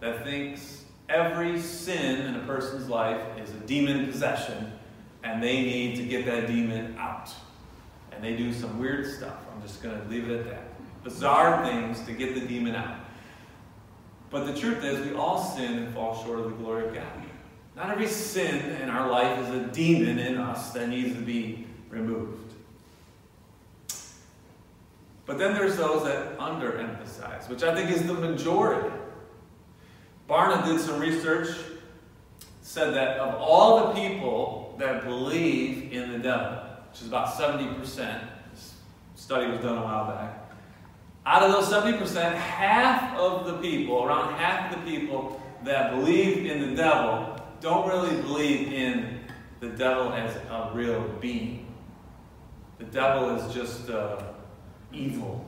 that 0.00 0.24
thinks 0.24 0.84
every 1.10 1.60
sin 1.60 2.22
in 2.22 2.36
a 2.36 2.46
person's 2.46 2.88
life 2.88 3.20
is 3.36 3.50
a 3.50 3.60
demon 3.66 4.06
possession 4.06 4.72
and 5.22 5.42
they 5.42 5.60
need 5.60 5.96
to 5.96 6.02
get 6.02 6.24
that 6.24 6.46
demon 6.46 6.96
out. 6.98 7.28
And 8.12 8.24
they 8.24 8.34
do 8.34 8.54
some 8.54 8.78
weird 8.78 9.06
stuff. 9.06 9.36
I'm 9.54 9.60
just 9.60 9.82
going 9.82 10.00
to 10.00 10.08
leave 10.08 10.30
it 10.30 10.40
at 10.40 10.46
that. 10.46 11.04
Bizarre 11.04 11.62
things 11.66 12.00
to 12.06 12.12
get 12.12 12.34
the 12.34 12.46
demon 12.46 12.74
out. 12.74 13.00
But 14.30 14.46
the 14.46 14.58
truth 14.58 14.84
is, 14.84 15.06
we 15.06 15.14
all 15.14 15.42
sin 15.42 15.78
and 15.78 15.94
fall 15.94 16.22
short 16.24 16.40
of 16.40 16.44
the 16.46 16.50
glory 16.50 16.86
of 16.86 16.94
God. 16.94 17.04
Not 17.76 17.90
every 17.90 18.08
sin 18.08 18.72
in 18.82 18.90
our 18.90 19.08
life 19.08 19.38
is 19.38 19.54
a 19.54 19.66
demon 19.68 20.18
in 20.18 20.36
us 20.36 20.72
that 20.72 20.88
needs 20.88 21.14
to 21.14 21.20
be 21.20 21.66
removed. 21.90 22.52
But 25.24 25.38
then 25.38 25.54
there's 25.54 25.76
those 25.76 26.04
that 26.04 26.38
underemphasize, 26.38 27.48
which 27.48 27.62
I 27.62 27.74
think 27.74 27.90
is 27.90 28.06
the 28.06 28.14
majority. 28.14 28.90
Barna 30.28 30.64
did 30.64 30.80
some 30.80 30.98
research, 30.98 31.54
said 32.62 32.94
that 32.94 33.18
of 33.18 33.34
all 33.36 33.88
the 33.88 34.00
people 34.00 34.74
that 34.78 35.04
believe 35.04 35.92
in 35.92 36.12
the 36.12 36.18
devil, 36.18 36.58
which 36.90 37.02
is 37.02 37.08
about 37.08 37.28
70%, 37.28 37.78
this 38.52 38.74
study 39.16 39.50
was 39.50 39.60
done 39.60 39.78
a 39.78 39.82
while 39.82 40.06
back, 40.06 40.37
out 41.28 41.42
of 41.42 41.52
those 41.52 41.68
70%, 41.68 42.34
half 42.34 43.16
of 43.18 43.46
the 43.46 43.58
people, 43.58 44.04
around 44.04 44.34
half 44.34 44.72
of 44.72 44.84
the 44.84 44.90
people 44.90 45.40
that 45.64 45.90
believe 45.90 46.46
in 46.46 46.70
the 46.70 46.74
devil, 46.74 47.36
don't 47.60 47.88
really 47.88 48.16
believe 48.22 48.72
in 48.72 49.20
the 49.60 49.68
devil 49.68 50.12
as 50.12 50.34
a 50.36 50.70
real 50.72 51.02
being. 51.20 51.66
The 52.78 52.84
devil 52.84 53.36
is 53.36 53.54
just. 53.54 53.90
Uh, 53.90 54.22
evil. 54.92 55.44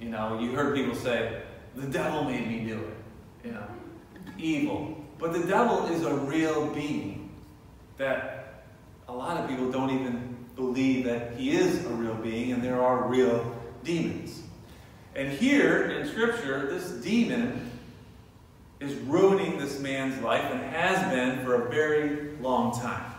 You 0.00 0.08
know, 0.08 0.38
you 0.40 0.52
heard 0.52 0.74
people 0.74 0.94
say, 0.94 1.42
the 1.74 1.86
devil 1.86 2.24
made 2.24 2.46
me 2.46 2.64
do 2.64 2.78
it. 2.78 3.46
You 3.46 3.52
know, 3.52 3.66
evil. 4.38 5.04
But 5.18 5.32
the 5.32 5.46
devil 5.46 5.86
is 5.86 6.04
a 6.04 6.14
real 6.14 6.66
being 6.68 7.30
that 7.96 8.64
a 9.08 9.12
lot 9.12 9.38
of 9.38 9.48
people 9.48 9.70
don't 9.70 9.90
even 9.90 10.36
believe 10.56 11.04
that 11.04 11.34
he 11.36 11.50
is 11.50 11.84
a 11.84 11.90
real 11.90 12.14
being 12.14 12.52
and 12.52 12.62
there 12.62 12.80
are 12.80 13.08
real 13.08 13.54
demons. 13.82 14.42
And 15.16 15.32
here 15.32 15.90
in 15.90 16.08
Scripture, 16.08 16.66
this 16.66 16.90
demon 17.04 17.70
is 18.80 18.94
ruining 19.00 19.58
this 19.58 19.78
man's 19.78 20.20
life 20.22 20.44
and 20.50 20.60
has 20.60 20.98
been 21.12 21.44
for 21.44 21.66
a 21.66 21.70
very 21.70 22.36
long 22.40 22.78
time. 22.78 23.12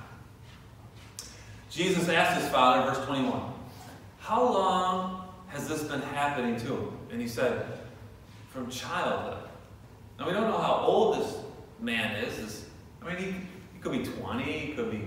Jesus 1.69 2.08
asked 2.10 2.41
his 2.41 2.49
father, 2.51 2.91
verse 2.91 3.05
21, 3.05 3.41
how 4.19 4.43
long 4.43 5.27
has 5.47 5.67
this 5.67 5.84
been 5.84 6.01
happening 6.01 6.58
to 6.58 6.67
him? 6.67 6.97
And 7.12 7.21
he 7.21 7.27
said, 7.27 7.65
from 8.49 8.69
childhood. 8.69 9.49
Now, 10.17 10.27
we 10.27 10.34
don't 10.34 10.49
know 10.49 10.58
how 10.58 10.84
old 10.86 11.17
this 11.17 11.38
man 11.81 12.15
is. 12.23 12.38
This, 12.38 12.65
I 13.01 13.13
mean, 13.13 13.17
he, 13.17 13.31
he 13.73 13.79
could 13.81 13.91
be 13.91 14.03
20, 14.03 14.43
he 14.43 14.73
could 14.73 14.91
be, 14.91 15.01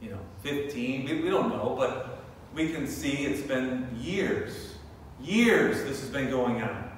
you 0.00 0.10
know, 0.10 0.20
15. 0.42 1.04
We, 1.04 1.22
we 1.22 1.30
don't 1.30 1.48
know, 1.48 1.74
but 1.76 2.22
we 2.54 2.72
can 2.72 2.86
see 2.86 3.24
it's 3.24 3.42
been 3.42 3.88
years. 4.00 4.73
Years 5.24 5.84
this 5.84 6.00
has 6.00 6.10
been 6.10 6.28
going 6.28 6.62
on. 6.62 6.90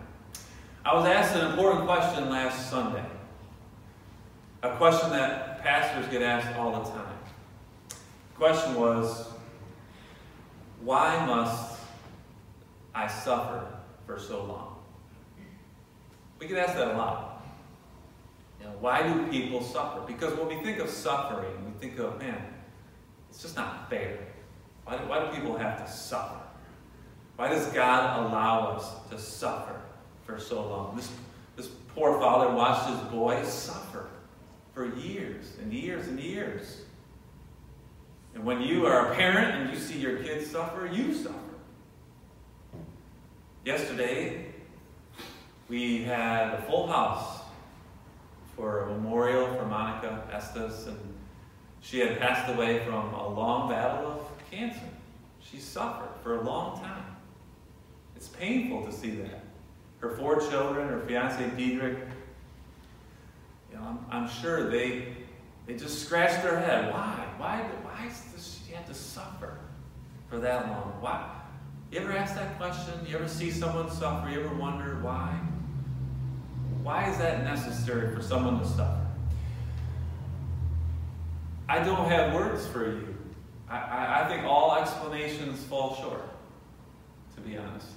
I 0.85 0.95
was 0.95 1.07
asked 1.07 1.37
an 1.37 1.49
important 1.51 1.87
question 1.87 2.29
last 2.29 2.69
Sunday. 2.69 3.05
A 4.65 4.77
question 4.77 5.11
that 5.11 5.62
pastors 5.62 6.11
get 6.11 6.23
asked 6.23 6.57
all 6.57 6.83
the 6.83 6.91
time. 6.91 7.17
The 7.89 8.37
question 8.37 8.75
was, 8.75 9.29
why 10.81 11.25
must 11.25 11.79
I 12.93 13.07
suffer 13.07 13.65
for 14.07 14.19
so 14.19 14.45
long? 14.45 14.77
We 16.41 16.49
get 16.49 16.59
asked 16.59 16.77
that 16.77 16.95
a 16.95 16.99
lot. 16.99 17.45
You 18.61 18.67
know, 18.67 18.73
why 18.81 19.03
do 19.07 19.27
people 19.29 19.62
suffer? 19.62 20.01
Because 20.05 20.35
when 20.35 20.49
we 20.49 20.65
think 20.65 20.79
of 20.79 20.89
suffering, 20.89 21.53
we 21.65 21.71
think 21.79 21.99
of, 22.01 22.19
man, 22.19 22.45
it's 23.31 23.41
just 23.41 23.55
not 23.55 23.89
fair. 23.89 24.19
Why 24.85 24.99
do, 24.99 25.05
why 25.07 25.21
do 25.25 25.37
people 25.37 25.57
have 25.57 25.85
to 25.85 25.91
suffer? 25.91 26.41
Why 27.37 27.49
does 27.49 27.66
God 27.66 28.27
allow 28.27 28.72
us 28.72 28.90
to 29.11 29.18
suffer 29.18 29.79
for 30.25 30.40
so 30.40 30.66
long? 30.66 30.96
This, 30.96 31.12
this 31.57 31.68
poor 31.94 32.18
father 32.18 32.55
watched 32.55 32.88
his 32.88 32.99
boy 33.11 33.44
suffer 33.44 34.07
for 34.75 34.87
years 34.96 35.53
and 35.61 35.72
years 35.72 36.09
and 36.09 36.18
years. 36.18 36.83
And 38.35 38.44
when 38.44 38.62
you 38.62 38.87
are 38.87 39.12
a 39.12 39.14
parent 39.14 39.55
and 39.55 39.70
you 39.70 39.79
see 39.79 39.99
your 39.99 40.18
kids 40.18 40.51
suffer, 40.51 40.87
you 40.87 41.14
suffer. 41.14 41.35
Yesterday, 43.64 44.46
we 45.68 46.05
had 46.05 46.55
a 46.55 46.62
full 46.62 46.87
house 46.87 47.40
for 48.55 48.83
a 48.83 48.87
memorial 48.88 49.55
for 49.55 49.66
Monica 49.66 50.22
Estes, 50.33 50.87
and 50.87 50.99
she 51.81 51.99
had 51.99 52.18
passed 52.18 52.51
away 52.55 52.85
from 52.85 53.12
a 53.12 53.29
long 53.29 53.68
battle 53.68 54.12
of 54.12 54.51
cancer. 54.51 54.88
She 55.40 55.59
suffered 55.59 56.11
for 56.22 56.38
a 56.38 56.42
long 56.42 56.81
time. 56.81 57.16
It's 58.17 58.29
painful 58.29 58.85
to 58.87 58.93
see 58.93 59.11
that. 59.11 59.45
Her 59.99 60.11
four 60.11 60.41
children, 60.41 60.89
her 60.89 61.01
fiance 61.07 61.51
Diedrich, 61.57 61.99
you 63.71 63.77
know, 63.77 63.83
I'm, 63.83 63.99
I'm 64.11 64.29
sure 64.29 64.69
they 64.71 65.15
they 65.67 65.75
just 65.75 66.05
scratched 66.05 66.43
their 66.43 66.61
head. 66.61 66.93
Why? 66.93 67.27
Why? 67.39 67.59
Why 67.83 68.09
does 68.09 68.61
she 68.67 68.73
have 68.73 68.87
to 68.87 68.95
suffer 68.95 69.59
for 70.31 70.39
that 70.39 70.69
long? 70.69 70.97
Why? 71.01 71.29
You 71.91 72.01
ever 72.01 72.13
ask 72.13 72.35
that 72.37 72.57
question? 72.57 72.95
You 73.07 73.17
ever 73.17 73.29
see 73.29 73.51
someone 73.51 73.91
suffer? 73.91 74.31
You 74.31 74.45
ever 74.45 74.55
wonder 74.55 74.99
why? 75.03 75.39
Why 76.83 77.11
is 77.11 77.19
that 77.19 77.43
necessary 77.43 78.15
for 78.15 78.23
someone 78.23 78.61
to 78.61 78.67
suffer? 78.67 79.07
I 81.69 81.81
don't 81.83 82.09
have 82.09 82.33
words 82.33 82.65
for 82.69 82.87
you. 82.87 83.17
I, 83.69 83.79
I, 83.79 84.25
I 84.25 84.29
think 84.29 84.45
all 84.45 84.77
explanations 84.77 85.65
fall 85.65 85.97
short, 85.97 86.23
to 87.35 87.41
be 87.41 87.57
honest. 87.59 87.89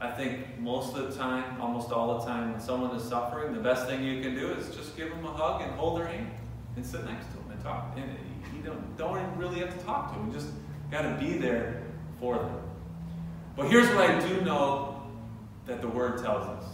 I 0.00 0.10
think 0.10 0.58
most 0.58 0.96
of 0.96 1.10
the 1.10 1.18
time, 1.18 1.60
almost 1.60 1.92
all 1.92 2.18
the 2.18 2.24
time, 2.24 2.52
when 2.52 2.60
someone 2.60 2.96
is 2.96 3.02
suffering, 3.02 3.52
the 3.52 3.60
best 3.60 3.86
thing 3.86 4.02
you 4.02 4.22
can 4.22 4.34
do 4.34 4.52
is 4.52 4.74
just 4.74 4.96
give 4.96 5.10
them 5.10 5.24
a 5.26 5.32
hug 5.32 5.60
and 5.60 5.70
hold 5.72 5.98
their 5.98 6.06
hand 6.06 6.30
and 6.76 6.86
sit 6.86 7.04
next 7.04 7.26
to 7.26 7.32
them 7.34 7.50
and 7.50 7.62
talk. 7.62 7.94
And 7.96 8.16
you 8.56 8.62
don't, 8.62 8.96
don't 8.96 9.36
really 9.36 9.58
have 9.60 9.76
to 9.78 9.84
talk 9.84 10.12
to 10.12 10.18
them. 10.18 10.28
You 10.28 10.34
just 10.34 10.48
got 10.90 11.02
to 11.02 11.16
be 11.20 11.36
there 11.36 11.82
for 12.18 12.36
them. 12.36 12.60
But 13.56 13.70
here's 13.70 13.88
what 13.88 14.08
I 14.08 14.26
do 14.26 14.40
know 14.40 15.02
that 15.66 15.82
the 15.82 15.88
Word 15.88 16.22
tells 16.22 16.46
us 16.46 16.64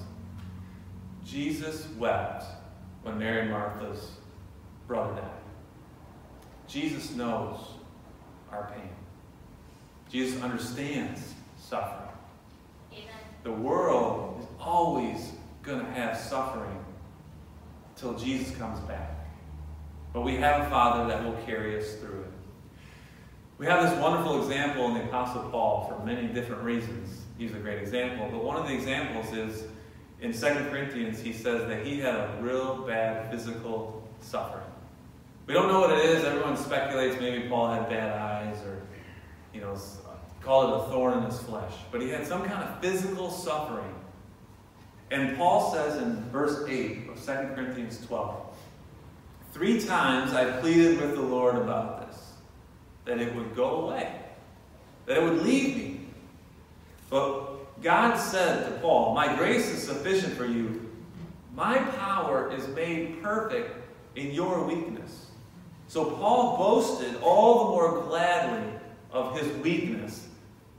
Jesus 1.24 1.88
wept 1.98 2.44
when 3.02 3.18
Mary 3.18 3.40
and 3.40 3.50
Martha's 3.50 4.12
brother 4.86 5.20
died. 5.20 5.30
Jesus 6.68 7.10
knows 7.10 7.58
our 8.52 8.70
pain. 8.72 8.88
Jesus 10.08 10.40
understands 10.40 11.34
suffering. 11.58 12.05
The 13.46 13.52
world 13.52 14.40
is 14.40 14.46
always 14.58 15.30
going 15.62 15.78
to 15.78 15.92
have 15.92 16.18
suffering 16.18 16.84
till 17.94 18.18
Jesus 18.18 18.56
comes 18.56 18.80
back. 18.88 19.28
But 20.12 20.22
we 20.22 20.34
have 20.34 20.66
a 20.66 20.68
Father 20.68 21.06
that 21.06 21.22
will 21.22 21.40
carry 21.46 21.78
us 21.78 21.94
through 21.94 22.22
it. 22.22 22.32
We 23.58 23.66
have 23.66 23.88
this 23.88 23.96
wonderful 24.00 24.42
example 24.42 24.88
in 24.88 24.94
the 24.94 25.04
Apostle 25.04 25.48
Paul 25.48 25.86
for 25.86 26.04
many 26.04 26.26
different 26.26 26.64
reasons. 26.64 27.20
He's 27.38 27.52
a 27.52 27.58
great 27.58 27.78
example. 27.78 28.26
But 28.32 28.42
one 28.42 28.56
of 28.56 28.66
the 28.66 28.74
examples 28.74 29.32
is 29.32 29.62
in 30.20 30.32
2 30.32 30.40
Corinthians, 30.68 31.20
he 31.20 31.32
says 31.32 31.68
that 31.68 31.86
he 31.86 32.00
had 32.00 32.16
a 32.16 32.38
real 32.40 32.78
bad 32.78 33.30
physical 33.30 34.08
suffering. 34.22 34.66
We 35.46 35.54
don't 35.54 35.68
know 35.68 35.78
what 35.78 35.92
it 35.92 36.04
is. 36.04 36.24
Everyone 36.24 36.56
speculates 36.56 37.20
maybe 37.20 37.48
Paul 37.48 37.72
had 37.72 37.88
bad 37.88 38.10
eyes 38.10 38.60
or, 38.64 38.82
you 39.54 39.60
know, 39.60 39.76
call 40.46 40.72
it 40.72 40.86
a 40.86 40.90
thorn 40.90 41.18
in 41.18 41.24
his 41.24 41.38
flesh. 41.40 41.72
But 41.90 42.00
he 42.00 42.08
had 42.08 42.26
some 42.26 42.44
kind 42.44 42.62
of 42.62 42.80
physical 42.80 43.30
suffering. 43.30 43.92
And 45.10 45.36
Paul 45.36 45.72
says 45.72 46.00
in 46.00 46.22
verse 46.30 46.64
8 46.66 47.08
of 47.10 47.16
2 47.16 47.32
Corinthians 47.54 48.04
12, 48.06 48.56
Three 49.52 49.80
times 49.84 50.32
I 50.32 50.60
pleaded 50.60 51.00
with 51.00 51.14
the 51.14 51.22
Lord 51.22 51.56
about 51.56 52.08
this, 52.08 52.32
that 53.06 53.20
it 53.20 53.34
would 53.34 53.56
go 53.56 53.82
away, 53.82 54.20
that 55.06 55.18
it 55.18 55.22
would 55.22 55.42
leave 55.42 55.76
me. 55.76 56.00
But 57.10 57.82
God 57.82 58.16
said 58.16 58.70
to 58.70 58.78
Paul, 58.80 59.14
My 59.14 59.34
grace 59.36 59.68
is 59.68 59.82
sufficient 59.82 60.34
for 60.34 60.46
you. 60.46 60.90
My 61.54 61.78
power 61.78 62.52
is 62.52 62.68
made 62.68 63.22
perfect 63.22 63.74
in 64.14 64.30
your 64.30 64.64
weakness. 64.64 65.26
So 65.88 66.04
Paul 66.04 66.56
boasted 66.58 67.16
all 67.22 67.64
the 67.64 67.70
more 67.70 68.02
gladly 68.02 68.72
of 69.12 69.38
his 69.38 69.50
weakness, 69.58 70.25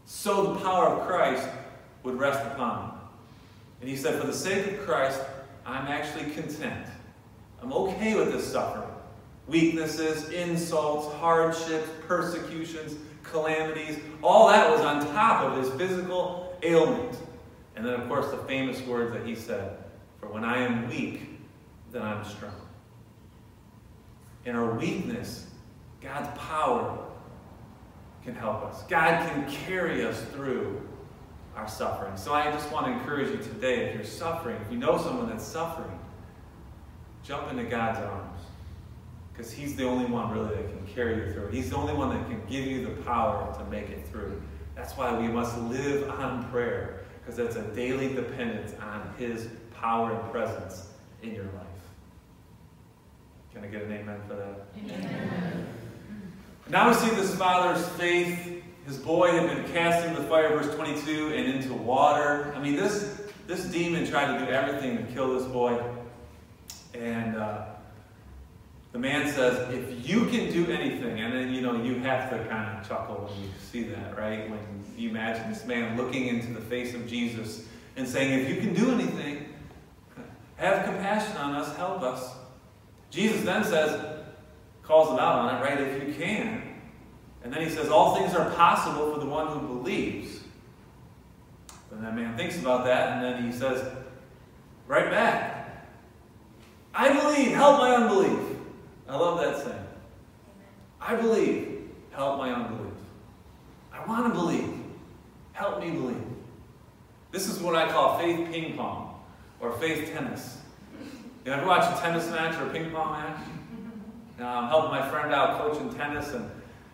so 0.07 0.53
the 0.53 0.59
power 0.61 0.87
of 0.87 1.05
Christ 1.05 1.47
would 2.03 2.17
rest 2.17 2.39
upon 2.47 2.85
him. 2.85 2.95
And 3.81 3.89
he 3.89 3.95
said, 3.95 4.19
For 4.19 4.25
the 4.25 4.33
sake 4.33 4.65
of 4.65 4.79
Christ, 4.79 5.21
I'm 5.65 5.87
actually 5.87 6.31
content 6.31 6.87
I'm 7.61 7.73
okay 7.73 8.15
with 8.15 8.31
this 8.31 8.51
suffering. 8.51 8.87
Weaknesses, 9.47 10.29
insults, 10.29 11.13
hardships, 11.15 11.89
persecutions, 12.07 12.95
calamities, 13.23 13.99
all 14.21 14.47
that 14.49 14.69
was 14.69 14.81
on 14.81 15.05
top 15.13 15.43
of 15.43 15.57
his 15.57 15.73
physical 15.73 16.57
ailment. 16.63 17.17
And 17.75 17.85
then, 17.85 17.93
of 17.93 18.07
course, 18.07 18.29
the 18.31 18.37
famous 18.37 18.81
words 18.81 19.11
that 19.13 19.25
he 19.25 19.35
said 19.35 19.77
For 20.19 20.27
when 20.29 20.45
I 20.45 20.59
am 20.59 20.87
weak, 20.87 21.21
then 21.91 22.03
I'm 22.03 22.23
strong. 22.23 22.53
In 24.45 24.55
our 24.55 24.73
weakness, 24.75 25.47
God's 25.99 26.37
power 26.39 27.06
can 28.27 28.35
help 28.35 28.61
us. 28.65 28.83
God 28.89 29.25
can 29.29 29.49
carry 29.49 30.05
us 30.05 30.21
through 30.33 30.81
our 31.55 31.67
suffering. 31.67 32.17
So 32.17 32.33
I 32.33 32.51
just 32.51 32.69
want 32.73 32.87
to 32.87 32.91
encourage 32.91 33.29
you 33.29 33.37
today 33.37 33.85
if 33.85 33.95
you're 33.95 34.03
suffering, 34.03 34.57
if 34.65 34.69
you 34.69 34.77
know 34.77 34.97
someone 34.97 35.29
that's 35.29 35.45
suffering, 35.45 35.97
Jump 37.27 37.51
into 37.51 37.65
God's 37.65 37.99
arms. 37.99 38.41
Because 39.33 39.51
He's 39.51 39.75
the 39.75 39.83
only 39.83 40.05
one 40.05 40.31
really 40.31 40.55
that 40.55 40.69
can 40.69 40.87
carry 40.87 41.17
you 41.17 41.33
through. 41.33 41.49
He's 41.49 41.69
the 41.69 41.75
only 41.75 41.93
one 41.93 42.09
that 42.09 42.25
can 42.29 42.41
give 42.47 42.65
you 42.65 42.85
the 42.85 43.01
power 43.03 43.53
to 43.57 43.65
make 43.65 43.89
it 43.89 44.07
through. 44.07 44.41
That's 44.75 44.93
why 44.95 45.17
we 45.19 45.27
must 45.27 45.57
live 45.63 46.09
on 46.09 46.49
prayer. 46.49 47.03
Because 47.19 47.35
that's 47.35 47.57
a 47.57 47.63
daily 47.75 48.13
dependence 48.13 48.73
on 48.81 49.13
His 49.17 49.49
power 49.75 50.13
and 50.13 50.31
presence 50.31 50.87
in 51.21 51.33
your 51.33 51.43
life. 51.43 51.67
Can 53.53 53.65
I 53.65 53.67
get 53.67 53.81
an 53.81 53.91
amen 53.91 54.21
for 54.25 54.35
that? 54.35 54.67
Amen. 54.77 55.67
Now 56.69 56.89
we 56.89 56.95
see 56.95 57.09
this 57.11 57.33
father's 57.35 57.87
faith. 57.89 58.61
His 58.85 58.97
boy 58.97 59.31
had 59.31 59.47
been 59.47 59.71
cast 59.71 60.05
into 60.05 60.21
the 60.21 60.27
fire, 60.27 60.49
verse 60.49 60.73
22, 60.75 61.33
and 61.33 61.55
into 61.55 61.73
water. 61.73 62.53
I 62.55 62.59
mean, 62.59 62.75
this, 62.75 63.21
this 63.47 63.65
demon 63.65 64.05
tried 64.05 64.37
to 64.37 64.45
do 64.45 64.51
everything 64.51 64.97
to 64.97 65.03
kill 65.13 65.37
this 65.37 65.47
boy. 65.47 65.81
And 66.93 67.37
uh, 67.37 67.65
the 68.91 68.99
man 68.99 69.31
says, 69.31 69.73
if 69.73 70.09
you 70.09 70.25
can 70.25 70.51
do 70.51 70.69
anything, 70.69 71.21
and 71.21 71.33
then, 71.33 71.53
you 71.53 71.61
know, 71.61 71.81
you 71.81 71.99
have 71.99 72.29
to 72.31 72.45
kind 72.49 72.77
of 72.77 72.87
chuckle 72.87 73.15
when 73.15 73.43
you 73.43 73.49
see 73.59 73.83
that, 73.83 74.17
right? 74.17 74.49
When 74.49 74.59
you 74.97 75.09
imagine 75.09 75.49
this 75.49 75.65
man 75.65 75.95
looking 75.95 76.27
into 76.27 76.51
the 76.51 76.61
face 76.61 76.93
of 76.93 77.07
Jesus 77.07 77.65
and 77.95 78.05
saying, 78.05 78.41
if 78.41 78.49
you 78.49 78.57
can 78.59 78.73
do 78.73 78.91
anything, 78.91 79.53
have 80.57 80.83
compassion 80.83 81.37
on 81.37 81.55
us, 81.55 81.73
help 81.77 82.01
us. 82.01 82.33
Jesus 83.09 83.43
then 83.43 83.63
says, 83.63 84.06
calls 84.87 85.09
him 85.09 85.19
out 85.19 85.35
on 85.39 85.55
it, 85.55 85.61
right? 85.61 85.79
If 85.79 86.07
you 86.07 86.13
can. 86.13 86.63
And 87.43 87.53
then 87.53 87.61
he 87.61 87.69
says, 87.69 87.89
all 87.89 88.15
things 88.15 88.33
are 88.33 88.49
possible 88.51 89.13
for 89.13 89.19
the 89.19 89.25
one 89.25 89.47
who 89.47 89.59
believes. 89.67 90.41
And 91.91 92.03
that 92.03 92.15
man 92.15 92.35
thinks 92.37 92.59
about 92.59 92.85
that, 92.85 93.13
and 93.13 93.23
then 93.23 93.43
he 93.43 93.57
says, 93.57 93.85
right 94.87 95.09
back, 95.09 95.87
I 96.93 97.09
believe, 97.09 97.53
help 97.53 97.79
my 97.79 97.95
unbelief. 97.95 98.39
I 99.07 99.15
love 99.15 99.39
that 99.39 99.63
saying. 99.63 99.85
I 100.99 101.15
believe, 101.15 101.89
help 102.11 102.37
my 102.37 102.51
unbelief. 102.51 102.93
I 103.93 104.05
want 104.05 104.27
to 104.27 104.33
believe, 104.33 104.73
help 105.53 105.79
me 105.79 105.91
believe. 105.91 106.21
This 107.31 107.47
is 107.49 107.59
what 107.59 107.75
I 107.75 107.89
call 107.89 108.19
faith 108.19 108.51
ping 108.51 108.75
pong. 108.75 109.19
or 109.59 109.71
faith 109.77 110.11
tennis. 110.11 110.59
You 111.45 111.51
ever 111.51 111.65
watch 111.65 111.83
a 111.83 112.01
tennis 112.01 112.29
match 112.29 112.59
or 112.59 112.67
a 112.67 112.69
ping 112.69 112.91
pong 112.91 113.13
match? 113.13 113.39
Now, 114.37 114.45
uh, 114.45 114.61
I'm 114.61 114.69
helping 114.69 114.91
my 114.91 115.09
friend 115.09 115.33
out 115.33 115.59
coaching 115.59 115.93
tennis, 115.93 116.33
and 116.33 116.49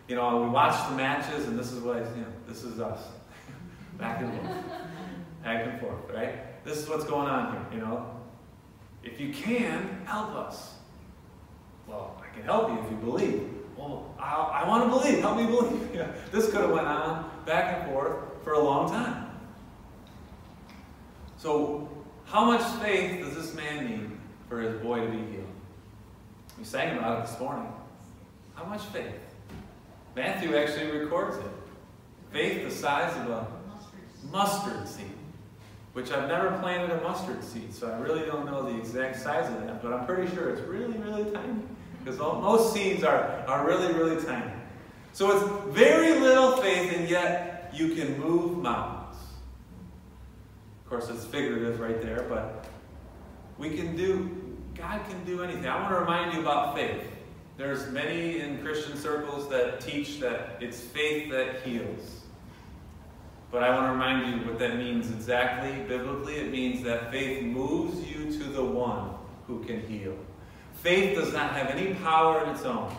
you 0.08 0.16
know 0.16 0.42
we 0.42 0.48
watch 0.48 0.88
the 0.88 0.96
matches, 0.96 1.46
and 1.46 1.58
this 1.58 1.72
is 1.72 1.80
what 1.80 1.96
I, 1.96 2.00
you 2.00 2.22
know, 2.22 2.32
this 2.48 2.64
is 2.64 2.80
us, 2.80 3.00
back 3.98 4.22
and 4.22 4.32
forth, 4.40 4.64
back 5.42 5.66
and 5.66 5.80
forth, 5.80 6.00
right? 6.14 6.64
This 6.64 6.78
is 6.78 6.88
what's 6.88 7.04
going 7.04 7.28
on 7.28 7.52
here. 7.52 7.66
You 7.74 7.86
know, 7.86 8.18
if 9.02 9.20
you 9.20 9.32
can 9.32 10.02
help 10.06 10.30
us, 10.30 10.74
well, 11.86 12.20
I 12.22 12.34
can 12.34 12.44
help 12.44 12.70
you 12.70 12.78
if 12.82 12.90
you 12.90 12.96
believe. 12.96 13.50
Well, 13.76 14.14
I, 14.18 14.62
I 14.62 14.68
want 14.68 14.84
to 14.84 14.88
believe. 14.88 15.20
Help 15.20 15.36
me 15.36 15.46
believe. 15.46 15.80
This 16.32 16.50
could 16.50 16.62
have 16.62 16.70
went 16.70 16.86
on 16.86 17.30
back 17.46 17.76
and 17.76 17.92
forth 17.92 18.16
for 18.42 18.54
a 18.54 18.58
long 18.58 18.88
time. 18.88 19.30
So, 21.36 21.88
how 22.24 22.44
much 22.46 22.62
faith 22.82 23.22
does 23.22 23.34
this 23.34 23.54
man 23.54 23.86
need 23.86 24.10
for 24.48 24.60
his 24.60 24.80
boy 24.82 25.00
to 25.00 25.10
be 25.10 25.18
healed? 25.18 25.53
We 26.58 26.64
sang 26.64 26.98
about 26.98 27.18
it 27.18 27.30
this 27.30 27.40
morning. 27.40 27.66
How 28.54 28.64
much 28.64 28.82
faith? 28.82 29.14
Matthew 30.14 30.56
actually 30.56 30.90
records 30.98 31.36
it. 31.38 31.52
Faith 32.32 32.64
the 32.64 32.70
size 32.70 33.16
of 33.16 33.30
a 33.30 33.46
mustard 34.30 34.88
seed, 34.88 35.06
which 35.92 36.10
I've 36.10 36.28
never 36.28 36.56
planted 36.58 36.90
a 36.90 37.00
mustard 37.02 37.42
seed, 37.44 37.74
so 37.74 37.90
I 37.90 37.98
really 37.98 38.26
don't 38.26 38.46
know 38.46 38.62
the 38.62 38.78
exact 38.78 39.16
size 39.20 39.48
of 39.52 39.60
that, 39.66 39.82
but 39.82 39.92
I'm 39.92 40.06
pretty 40.06 40.32
sure 40.34 40.50
it's 40.50 40.62
really, 40.62 40.98
really 40.98 41.30
tiny. 41.32 41.62
Because 42.02 42.18
most 42.18 42.74
seeds 42.74 43.02
are, 43.02 43.44
are 43.46 43.66
really, 43.66 43.92
really 43.94 44.22
tiny. 44.22 44.52
So 45.12 45.30
it's 45.30 45.76
very 45.76 46.18
little 46.18 46.56
faith, 46.56 46.92
and 46.96 47.08
yet 47.08 47.70
you 47.72 47.94
can 47.94 48.18
move 48.20 48.58
mountains. 48.58 49.16
Of 50.84 50.90
course, 50.90 51.08
it's 51.08 51.24
figurative 51.24 51.80
right 51.80 52.00
there, 52.02 52.26
but 52.28 52.66
we 53.58 53.70
can 53.76 53.96
do, 53.96 54.43
God 54.74 55.00
can 55.08 55.24
do 55.24 55.42
anything. 55.42 55.66
I 55.66 55.80
want 55.80 55.90
to 55.90 56.00
remind 56.00 56.34
you 56.34 56.40
about 56.40 56.74
faith. 56.74 57.02
There's 57.56 57.88
many 57.90 58.40
in 58.40 58.60
Christian 58.62 58.96
circles 58.96 59.48
that 59.50 59.80
teach 59.80 60.18
that 60.20 60.58
it's 60.60 60.80
faith 60.80 61.30
that 61.30 61.62
heals. 61.62 62.22
But 63.52 63.62
I 63.62 63.70
want 63.70 63.86
to 63.86 63.92
remind 63.92 64.40
you 64.40 64.48
what 64.48 64.58
that 64.58 64.76
means 64.76 65.10
exactly 65.10 65.80
biblically. 65.86 66.34
It 66.36 66.50
means 66.50 66.82
that 66.82 67.12
faith 67.12 67.44
moves 67.44 68.00
you 68.10 68.32
to 68.38 68.44
the 68.44 68.64
one 68.64 69.10
who 69.46 69.62
can 69.62 69.86
heal. 69.86 70.16
Faith 70.74 71.16
does 71.16 71.32
not 71.32 71.52
have 71.52 71.68
any 71.68 71.94
power 71.94 72.42
in 72.42 72.50
its 72.50 72.64
own. 72.64 72.92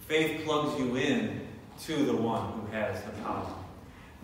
Faith 0.00 0.44
plugs 0.44 0.78
you 0.78 0.96
in 0.96 1.40
to 1.84 2.04
the 2.04 2.14
one 2.14 2.52
who 2.52 2.66
has 2.72 3.02
the 3.02 3.10
power. 3.22 3.50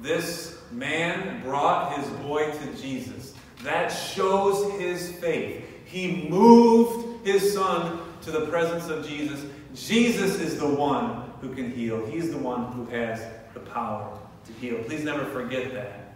This 0.00 0.58
man 0.70 1.42
brought 1.42 1.98
his 1.98 2.06
boy 2.20 2.52
to 2.52 2.82
Jesus. 2.82 3.32
That 3.62 3.88
shows 3.88 4.70
his 4.78 5.12
faith. 5.12 5.64
He 5.88 6.28
moved 6.28 7.26
his 7.26 7.54
son 7.54 8.00
to 8.22 8.30
the 8.30 8.46
presence 8.46 8.88
of 8.88 9.06
Jesus. 9.06 9.44
Jesus 9.74 10.38
is 10.38 10.58
the 10.58 10.68
one 10.68 11.30
who 11.40 11.54
can 11.54 11.70
heal. 11.70 12.04
He's 12.06 12.30
the 12.30 12.38
one 12.38 12.72
who 12.72 12.84
has 12.86 13.24
the 13.54 13.60
power 13.60 14.18
to 14.46 14.52
heal. 14.54 14.82
Please 14.84 15.02
never 15.02 15.24
forget 15.26 15.72
that. 15.72 16.14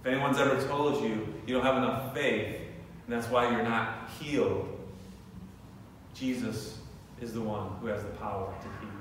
If 0.00 0.06
anyone's 0.06 0.38
ever 0.38 0.62
told 0.66 1.02
you 1.02 1.34
you 1.46 1.54
don't 1.54 1.64
have 1.64 1.78
enough 1.78 2.14
faith, 2.14 2.56
and 3.06 3.16
that's 3.16 3.28
why 3.28 3.50
you're 3.50 3.62
not 3.62 4.10
healed, 4.20 4.68
Jesus 6.14 6.78
is 7.20 7.32
the 7.32 7.40
one 7.40 7.70
who 7.80 7.86
has 7.86 8.02
the 8.02 8.10
power 8.10 8.52
to 8.60 8.68
heal. 8.86 8.94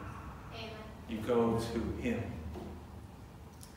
Amen. 0.56 0.70
You 1.10 1.18
go 1.28 1.60
to 1.60 2.02
him. 2.02 2.24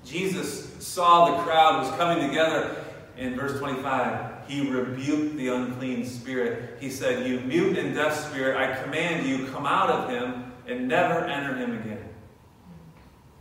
Jesus 0.04 0.72
saw 0.84 1.36
the 1.36 1.42
crowd 1.42 1.82
was 1.82 1.90
coming 1.96 2.28
together. 2.28 2.84
In 3.16 3.34
verse 3.34 3.58
25, 3.58 4.37
he 4.48 4.68
rebuked 4.68 5.36
the 5.36 5.48
unclean 5.48 6.06
spirit. 6.06 6.78
He 6.80 6.90
said, 6.90 7.26
You 7.26 7.40
mute 7.40 7.76
and 7.78 7.94
deaf 7.94 8.14
spirit, 8.14 8.56
I 8.56 8.82
command 8.82 9.26
you, 9.26 9.46
come 9.48 9.66
out 9.66 9.90
of 9.90 10.10
him 10.10 10.52
and 10.66 10.88
never 10.88 11.24
enter 11.24 11.54
him 11.54 11.78
again. 11.78 12.08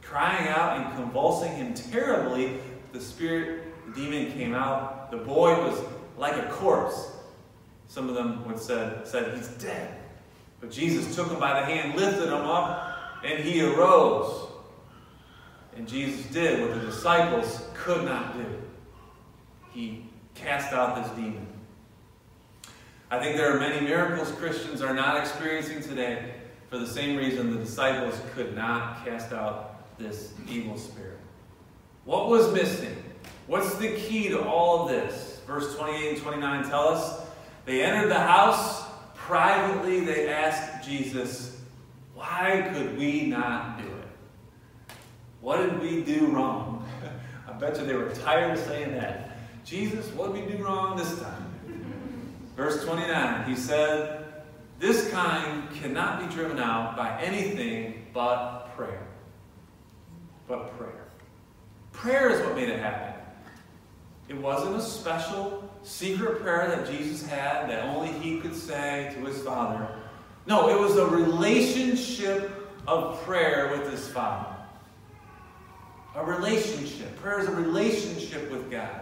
Crying 0.01 0.47
out 0.47 0.77
and 0.77 0.95
convulsing 0.95 1.53
him 1.53 1.73
terribly, 1.73 2.59
the 2.91 2.99
spirit, 2.99 3.63
the 3.87 4.01
demon 4.01 4.31
came 4.33 4.53
out. 4.53 5.11
The 5.11 5.17
boy 5.17 5.51
was 5.61 5.81
like 6.17 6.35
a 6.35 6.47
corpse. 6.49 7.11
Some 7.87 8.09
of 8.09 8.15
them 8.15 8.45
would 8.47 8.59
said, 8.59 9.07
said 9.07 9.37
He's 9.37 9.47
dead. 9.47 9.97
But 10.59 10.71
Jesus 10.71 11.15
took 11.15 11.29
him 11.29 11.39
by 11.39 11.59
the 11.59 11.65
hand, 11.65 11.95
lifted 11.95 12.27
him 12.27 12.45
up, 12.45 12.97
and 13.23 13.43
he 13.43 13.61
arose. 13.61 14.47
And 15.75 15.87
Jesus 15.87 16.25
did 16.27 16.59
what 16.59 16.73
the 16.73 16.85
disciples 16.85 17.67
could 17.75 18.03
not 18.03 18.33
do. 18.33 18.45
He 19.71 20.05
cast 20.37 20.73
out 20.73 21.03
this 21.03 21.11
demon. 21.15 21.47
I 23.09 23.19
think 23.19 23.37
there 23.37 23.55
are 23.55 23.59
many 23.59 23.85
miracles 23.85 24.31
Christians 24.31 24.81
are 24.81 24.93
not 24.93 25.17
experiencing 25.17 25.81
today 25.81 26.33
for 26.69 26.77
the 26.77 26.87
same 26.87 27.15
reason 27.15 27.53
the 27.53 27.59
disciples 27.59 28.19
could 28.33 28.55
not 28.55 29.05
cast 29.05 29.31
out 29.31 29.97
this 29.97 30.33
evil 30.49 30.77
spirit. 30.77 31.17
What 32.03 32.27
was 32.27 32.53
missing? 32.53 32.95
What's 33.47 33.75
the 33.75 33.95
key 33.95 34.29
to 34.29 34.43
all 34.43 34.83
of 34.83 34.89
this? 34.89 35.41
Verse 35.47 35.75
28 35.77 36.13
and 36.13 36.21
29 36.21 36.69
tell 36.69 36.89
us 36.89 37.21
they 37.65 37.83
entered 37.83 38.09
the 38.09 38.19
house. 38.19 38.85
Privately, 39.15 40.01
they 40.01 40.29
asked 40.29 40.87
Jesus, 40.87 41.59
Why 42.13 42.69
could 42.73 42.97
we 42.97 43.25
not 43.25 43.81
do 43.81 43.87
it? 43.87 44.95
What 45.41 45.57
did 45.57 45.81
we 45.81 46.01
do 46.01 46.27
wrong? 46.27 46.87
I 47.47 47.53
bet 47.53 47.77
you 47.77 47.85
they 47.85 47.93
were 47.93 48.09
tired 48.09 48.57
of 48.57 48.65
saying 48.65 48.93
that. 48.93 49.26
Jesus, 49.67 50.07
what 50.13 50.33
did 50.33 50.45
we 50.45 50.55
do 50.55 50.63
wrong 50.63 50.95
this 50.95 51.19
time? 51.19 51.53
Verse 52.55 52.85
29, 52.85 53.49
he 53.49 53.55
said, 53.55 54.25
This 54.79 55.09
kind 55.09 55.69
cannot 55.75 56.21
be 56.21 56.33
driven 56.33 56.57
out 56.57 56.95
by 56.95 57.21
anything 57.21 58.05
but 58.13 58.73
prayer. 58.77 59.05
But 60.47 60.77
prayer. 60.77 61.09
Prayer 61.91 62.29
is 62.29 62.39
what 62.45 62.55
made 62.55 62.69
it 62.69 62.79
happen. 62.79 63.21
It 64.29 64.37
wasn't 64.37 64.77
a 64.77 64.81
special 64.81 65.69
secret 65.83 66.41
prayer 66.41 66.69
that 66.69 66.89
Jesus 66.89 67.27
had 67.27 67.69
that 67.69 67.93
only 67.93 68.13
he 68.19 68.39
could 68.39 68.55
say 68.55 69.11
to 69.15 69.25
his 69.25 69.41
Father. 69.43 69.85
No, 70.45 70.69
it 70.69 70.79
was 70.79 70.95
a 70.95 71.07
relationship 71.07 72.71
of 72.87 73.21
prayer 73.23 73.77
with 73.77 73.91
his 73.91 74.07
Father. 74.07 74.55
A 76.15 76.23
relationship. 76.23 77.19
Prayer 77.19 77.41
is 77.41 77.49
a 77.49 77.51
relationship 77.51 78.49
with 78.49 78.71
God. 78.71 79.01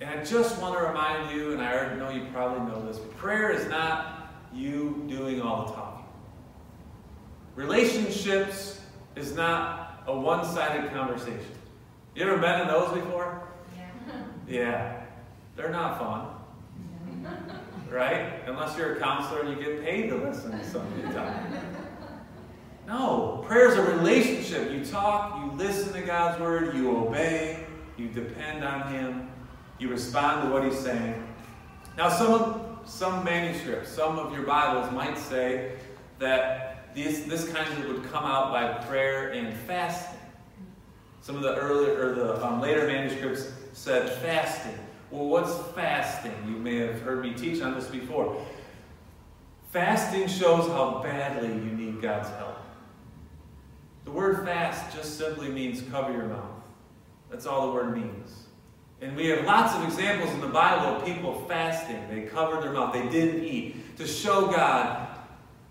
And 0.00 0.08
I 0.08 0.24
just 0.24 0.60
want 0.60 0.78
to 0.78 0.84
remind 0.84 1.34
you, 1.36 1.52
and 1.52 1.62
I 1.62 1.72
already 1.72 1.98
know 1.98 2.10
you 2.10 2.30
probably 2.32 2.70
know 2.70 2.86
this, 2.86 2.98
but 2.98 3.16
prayer 3.16 3.50
is 3.50 3.68
not 3.68 4.30
you 4.54 5.04
doing 5.08 5.42
all 5.42 5.66
the 5.66 5.72
talking. 5.72 6.04
Relationships 7.56 8.80
is 9.16 9.34
not 9.34 10.04
a 10.06 10.16
one 10.16 10.44
sided 10.44 10.92
conversation. 10.92 11.40
You 12.14 12.24
ever 12.24 12.38
been 12.38 12.60
in 12.60 12.68
those 12.68 12.92
before? 12.94 13.42
Yeah. 13.76 13.88
Yeah. 14.48 15.00
They're 15.56 15.70
not 15.70 15.98
fun. 15.98 16.28
Right? 17.90 18.42
Unless 18.46 18.76
you're 18.76 18.96
a 18.96 19.00
counselor 19.00 19.40
and 19.40 19.58
you 19.58 19.64
get 19.64 19.82
paid 19.82 20.10
to 20.10 20.16
listen 20.16 20.50
to 20.50 20.62
somebody 20.62 21.10
talk. 21.14 21.34
No, 22.86 23.42
prayer 23.46 23.68
is 23.68 23.78
a 23.78 23.82
relationship. 23.96 24.70
You 24.72 24.84
talk, 24.84 25.38
you 25.38 25.52
listen 25.52 25.94
to 25.94 26.02
God's 26.02 26.38
word, 26.38 26.76
you 26.76 26.94
obey, 26.94 27.64
you 27.96 28.08
depend 28.08 28.62
on 28.62 28.92
Him, 28.92 29.30
you 29.78 29.88
respond 29.88 30.42
to 30.42 30.52
what 30.52 30.64
He's 30.64 30.78
saying. 30.78 31.26
Now, 31.96 32.08
some 32.08 32.68
some 32.88 33.22
manuscripts, 33.22 33.90
some 33.90 34.18
of 34.18 34.32
your 34.32 34.44
Bibles 34.44 34.90
might 34.92 35.18
say 35.18 35.72
that 36.18 36.94
this, 36.94 37.24
this 37.24 37.48
kind 37.52 37.70
of 37.70 37.88
would 37.88 38.10
come 38.10 38.24
out 38.24 38.50
by 38.50 38.72
prayer 38.86 39.28
and 39.28 39.54
fasting. 39.54 40.18
Some 41.20 41.36
of 41.36 41.42
the 41.42 41.54
earlier 41.56 42.08
or 42.08 42.14
the 42.14 42.44
um, 42.44 42.60
later 42.60 42.86
manuscripts 42.86 43.52
said 43.74 44.10
fasting. 44.22 44.78
Well, 45.10 45.26
what's 45.26 45.54
fasting? 45.74 46.34
You 46.46 46.56
may 46.56 46.78
have 46.78 47.00
heard 47.02 47.22
me 47.22 47.34
teach 47.34 47.62
on 47.62 47.74
this 47.74 47.86
before. 47.86 48.42
Fasting 49.70 50.26
shows 50.26 50.66
how 50.68 51.02
badly 51.02 51.48
you 51.48 51.70
need 51.70 52.00
God's 52.00 52.30
help. 52.30 52.58
The 54.06 54.10
word 54.10 54.46
fast 54.46 54.96
just 54.96 55.18
simply 55.18 55.50
means 55.50 55.82
cover 55.90 56.12
your 56.12 56.24
mouth. 56.24 56.62
That's 57.30 57.44
all 57.44 57.66
the 57.66 57.74
word 57.74 57.94
means. 57.94 58.47
And 59.00 59.16
we 59.16 59.28
have 59.28 59.44
lots 59.44 59.74
of 59.74 59.84
examples 59.84 60.32
in 60.34 60.40
the 60.40 60.48
Bible 60.48 60.96
of 60.96 61.04
people 61.04 61.44
fasting. 61.48 62.02
They 62.10 62.22
covered 62.22 62.62
their 62.62 62.72
mouth, 62.72 62.92
they 62.92 63.08
didn't 63.08 63.44
eat 63.44 63.96
to 63.96 64.06
show 64.06 64.46
God, 64.48 65.08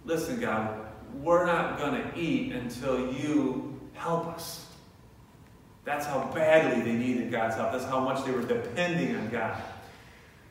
listen, 0.05 0.39
God, 0.39 0.85
we're 1.21 1.45
not 1.45 1.77
going 1.77 2.01
to 2.01 2.17
eat 2.17 2.53
until 2.53 3.11
you 3.13 3.79
help 3.93 4.27
us. 4.27 4.65
That's 5.83 6.05
how 6.05 6.29
badly 6.33 6.81
they 6.83 6.97
needed 6.97 7.31
God's 7.31 7.55
help. 7.55 7.71
That's 7.71 7.85
how 7.85 7.99
much 7.99 8.25
they 8.25 8.31
were 8.31 8.43
depending 8.43 9.15
on 9.15 9.29
God. 9.29 9.61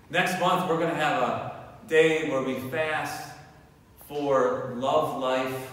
Next 0.09 0.41
month, 0.41 0.69
we're 0.69 0.79
going 0.79 0.95
to 0.95 1.01
have 1.01 1.23
a 1.23 1.69
day 1.89 2.31
where 2.31 2.43
we 2.43 2.55
fast 2.71 3.35
for 4.09 4.73
love 4.77 5.19
life 5.21 5.73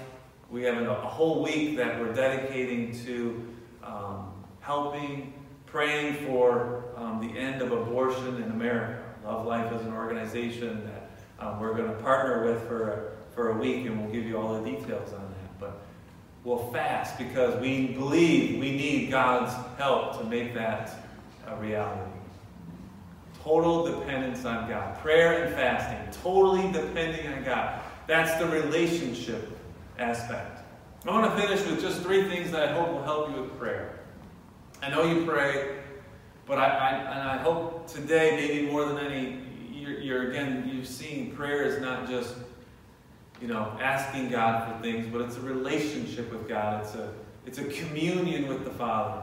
we 0.53 0.61
have 0.61 0.79
a 0.79 0.93
whole 0.93 1.41
week 1.41 1.77
that 1.77 1.99
we're 1.99 2.13
dedicating 2.13 2.95
to 3.05 3.43
um, 3.83 4.31
helping, 4.59 5.33
praying 5.65 6.27
for 6.27 6.82
um, 6.97 7.19
the 7.19 7.39
end 7.39 7.61
of 7.61 7.71
abortion 7.71 8.41
in 8.41 8.51
America. 8.51 9.03
Love 9.23 9.45
Life 9.45 9.71
is 9.73 9.85
an 9.85 9.93
organization 9.93 10.85
that 10.85 11.09
um, 11.39 11.59
we're 11.59 11.73
going 11.73 11.89
to 11.89 12.01
partner 12.01 12.45
with 12.45 12.67
for 12.67 13.13
for 13.33 13.49
a 13.49 13.57
week, 13.57 13.85
and 13.85 13.99
we'll 13.99 14.11
give 14.11 14.25
you 14.25 14.37
all 14.37 14.61
the 14.61 14.71
details 14.71 15.11
on 15.13 15.21
that. 15.21 15.59
But 15.59 15.81
we'll 16.43 16.71
fast 16.71 17.17
because 17.17 17.59
we 17.59 17.87
believe 17.87 18.59
we 18.59 18.71
need 18.71 19.09
God's 19.09 19.53
help 19.77 20.19
to 20.19 20.25
make 20.25 20.53
that 20.53 20.95
a 21.47 21.55
reality. 21.55 22.11
Total 23.43 23.99
dependence 23.99 24.45
on 24.45 24.69
God. 24.69 24.97
Prayer 24.99 25.43
and 25.43 25.55
fasting. 25.55 26.21
Totally 26.23 26.71
depending 26.71 27.27
on 27.27 27.43
God. 27.43 27.81
That's 28.07 28.39
the 28.39 28.47
relationship 28.47 29.57
aspect. 29.99 30.59
I 31.05 31.11
want 31.11 31.35
to 31.35 31.41
finish 31.41 31.65
with 31.65 31.81
just 31.81 32.01
three 32.01 32.29
things 32.29 32.51
that 32.51 32.69
I 32.69 32.73
hope 32.73 32.89
will 32.89 33.03
help 33.03 33.29
you 33.29 33.41
with 33.41 33.57
prayer. 33.59 33.99
I 34.81 34.89
know 34.89 35.03
you 35.03 35.25
pray, 35.25 35.79
but 36.45 36.57
I, 36.57 36.67
I 36.67 36.89
and 37.11 37.29
I 37.29 37.37
hope 37.37 37.87
today, 37.87 38.35
maybe 38.35 38.71
more 38.71 38.85
than 38.85 38.97
any, 38.99 39.39
you're, 39.71 39.99
you're 39.99 40.31
again, 40.31 40.69
you've 40.71 40.87
seen 40.87 41.35
prayer 41.35 41.63
is 41.63 41.81
not 41.81 42.07
just, 42.07 42.35
you 43.41 43.47
know, 43.47 43.77
asking 43.81 44.29
God 44.29 44.67
for 44.67 44.81
things, 44.81 45.07
but 45.07 45.21
it's 45.21 45.37
a 45.37 45.41
relationship 45.41 46.31
with 46.31 46.47
God. 46.47 46.83
It's 46.83 46.95
a 46.95 47.13
it's 47.45 47.57
a 47.57 47.65
communion 47.65 48.47
with 48.47 48.63
the 48.63 48.71
Father. 48.71 49.21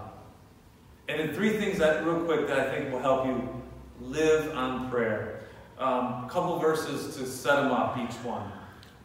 And 1.09 1.21
in 1.21 1.35
three 1.35 1.59
things 1.59 1.79
that 1.79 2.05
real 2.05 2.25
quick 2.25 2.47
that 2.47 2.61
I 2.61 2.71
think 2.71 2.93
will 2.93 3.01
help 3.01 3.27
you 3.27 3.63
live 4.01 4.55
on 4.57 4.91
prayer. 4.91 5.45
Um, 5.79 6.25
a 6.25 6.29
couple 6.31 6.59
verses 6.59 7.17
to 7.17 7.27
set 7.27 7.57
them 7.57 7.73
up, 7.73 7.97
each 7.99 8.15
one. 8.25 8.51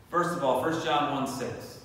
First 0.10 0.32
of 0.32 0.44
all, 0.44 0.62
1 0.62 0.84
John 0.84 1.14
1 1.14 1.28
6. 1.28 1.80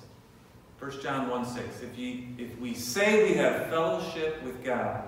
1 0.79 1.01
John 1.01 1.29
1 1.29 1.45
6. 1.45 1.81
If, 1.81 1.97
you, 1.97 2.23
if 2.37 2.57
we 2.59 2.73
say 2.73 3.29
we 3.29 3.35
have 3.37 3.67
fellowship 3.69 4.43
with 4.43 4.63
God, 4.63 5.03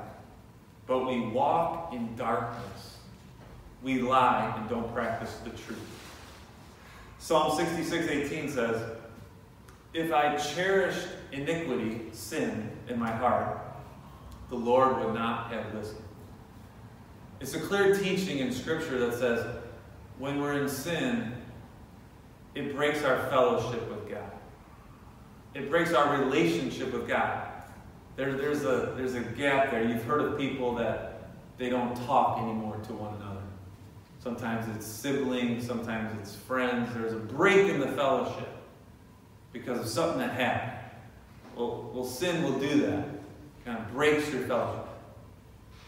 but 0.87 1.05
we 1.07 1.21
walk 1.21 1.93
in 1.93 2.15
darkness, 2.15 2.97
we 3.81 4.01
lie 4.01 4.53
and 4.57 4.69
don't 4.69 4.93
practice 4.93 5.35
the 5.43 5.49
truth. 5.51 5.79
Psalm 7.19 7.55
66 7.55 8.07
18 8.07 8.49
says, 8.49 8.81
If 9.93 10.11
I 10.11 10.35
cherished 10.35 11.07
iniquity, 11.31 12.01
sin, 12.11 12.69
in 12.89 12.99
my 12.99 13.11
heart, 13.11 13.59
the 14.49 14.55
Lord 14.55 14.97
would 14.97 15.13
not 15.13 15.51
have 15.51 15.73
listened. 15.73 16.03
It's 17.39 17.53
a 17.53 17.59
clear 17.59 17.95
teaching 17.95 18.39
in 18.39 18.51
Scripture 18.51 18.99
that 18.99 19.17
says 19.17 19.45
when 20.19 20.39
we're 20.39 20.61
in 20.61 20.69
sin, 20.69 21.33
it 22.55 22.75
breaks 22.75 23.03
our 23.03 23.27
fellowship 23.29 23.89
with 23.89 24.09
God. 24.09 24.31
It 25.53 25.69
breaks 25.69 25.93
our 25.93 26.21
relationship 26.21 26.93
with 26.93 27.07
God. 27.07 27.42
There, 28.15 28.33
there's, 28.33 28.63
a, 28.63 28.93
there's 28.95 29.15
a 29.15 29.21
gap 29.21 29.71
there. 29.71 29.83
You've 29.83 30.03
heard 30.03 30.21
of 30.21 30.37
people 30.37 30.75
that 30.75 31.29
they 31.57 31.69
don't 31.69 31.95
talk 32.05 32.39
anymore 32.39 32.77
to 32.87 32.93
one 32.93 33.15
another. 33.15 33.41
Sometimes 34.19 34.73
it's 34.75 34.85
siblings, 34.85 35.65
sometimes 35.65 36.17
it's 36.19 36.35
friends. 36.35 36.93
There's 36.93 37.13
a 37.13 37.17
break 37.17 37.69
in 37.69 37.79
the 37.79 37.89
fellowship 37.89 38.49
because 39.51 39.79
of 39.79 39.87
something 39.87 40.19
that 40.19 40.31
happened. 40.31 40.79
Well, 41.55 41.91
well 41.93 42.05
sin 42.05 42.43
will 42.43 42.59
do 42.59 42.81
that. 42.81 42.99
It 42.99 43.65
kind 43.65 43.79
of 43.79 43.91
breaks 43.91 44.31
your 44.31 44.43
fellowship. 44.43 44.87